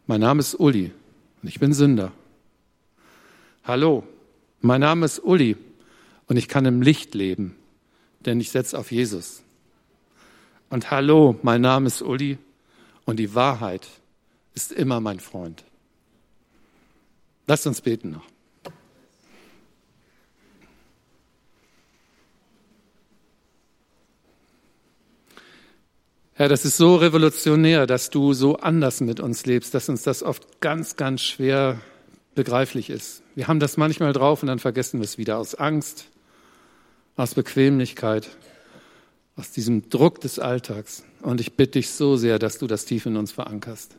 [0.08, 0.92] mein Name ist Uli
[1.42, 2.12] und ich bin Sünder.
[3.64, 4.04] Hallo,
[4.62, 5.58] mein Name ist Uli
[6.28, 7.56] und ich kann im Licht leben,
[8.22, 9.44] denn ich setze auf Jesus.
[10.70, 12.38] Und hallo, mein Name ist Uli
[13.06, 13.88] und die Wahrheit
[14.54, 15.64] ist immer mein Freund.
[17.48, 18.31] Lasst uns beten noch.
[26.42, 30.24] Herr, das ist so revolutionär, dass du so anders mit uns lebst, dass uns das
[30.24, 31.80] oft ganz, ganz schwer
[32.34, 33.22] begreiflich ist.
[33.36, 36.06] Wir haben das manchmal drauf und dann vergessen wir es wieder aus Angst,
[37.16, 38.28] aus Bequemlichkeit,
[39.36, 41.04] aus diesem Druck des Alltags.
[41.22, 43.96] Und ich bitte dich so sehr, dass du das tief in uns verankerst.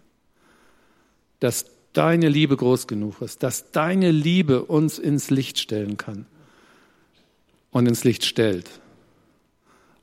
[1.38, 6.26] Dass deine Liebe groß genug ist, dass deine Liebe uns ins Licht stellen kann
[7.70, 8.68] und ins Licht stellt.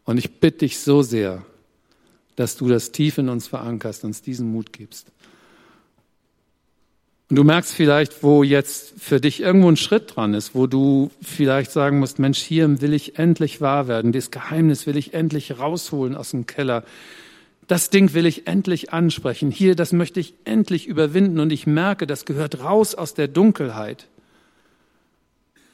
[0.05, 1.45] Und ich bitte dich so sehr,
[2.39, 5.11] dass du das tief in uns verankerst, uns diesen Mut gibst.
[7.29, 11.11] Und du merkst vielleicht, wo jetzt für dich irgendwo ein Schritt dran ist, wo du
[11.21, 15.59] vielleicht sagen musst, Mensch, hier will ich endlich wahr werden, das Geheimnis will ich endlich
[15.59, 16.85] rausholen aus dem Keller.
[17.67, 19.51] Das Ding will ich endlich ansprechen.
[19.51, 24.07] Hier, das möchte ich endlich überwinden und ich merke, das gehört raus aus der Dunkelheit.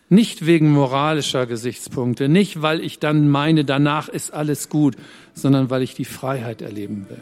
[0.07, 4.95] Nicht wegen moralischer Gesichtspunkte, nicht weil ich dann meine, danach ist alles gut,
[5.33, 7.21] sondern weil ich die Freiheit erleben will.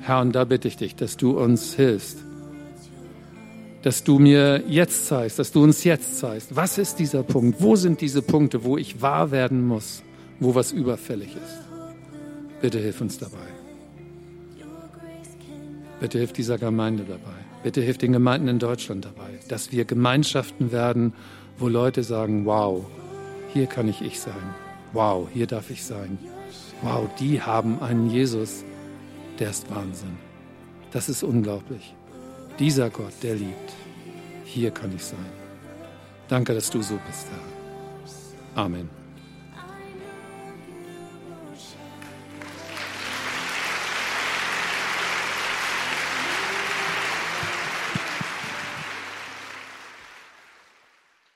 [0.00, 2.26] Herr, und da bitte ich dich, dass du uns hilfst
[3.86, 7.76] dass du mir jetzt zeigst, dass du uns jetzt zeigst, was ist dieser Punkt, wo
[7.76, 10.02] sind diese Punkte, wo ich wahr werden muss,
[10.40, 11.62] wo was überfällig ist.
[12.60, 13.46] Bitte hilf uns dabei.
[16.00, 17.36] Bitte hilf dieser Gemeinde dabei.
[17.62, 21.12] Bitte hilf den Gemeinden in Deutschland dabei, dass wir Gemeinschaften werden,
[21.58, 22.84] wo Leute sagen, wow,
[23.52, 24.54] hier kann ich ich sein.
[24.92, 26.18] Wow, hier darf ich sein.
[26.82, 28.64] Wow, die haben einen Jesus,
[29.38, 30.16] der ist Wahnsinn.
[30.92, 31.94] Das ist unglaublich.
[32.58, 33.72] Dieser Gott, der liebt.
[34.44, 35.26] Hier kann ich sein.
[36.28, 38.64] Danke, dass du so bist, Herr.
[38.64, 38.95] Amen.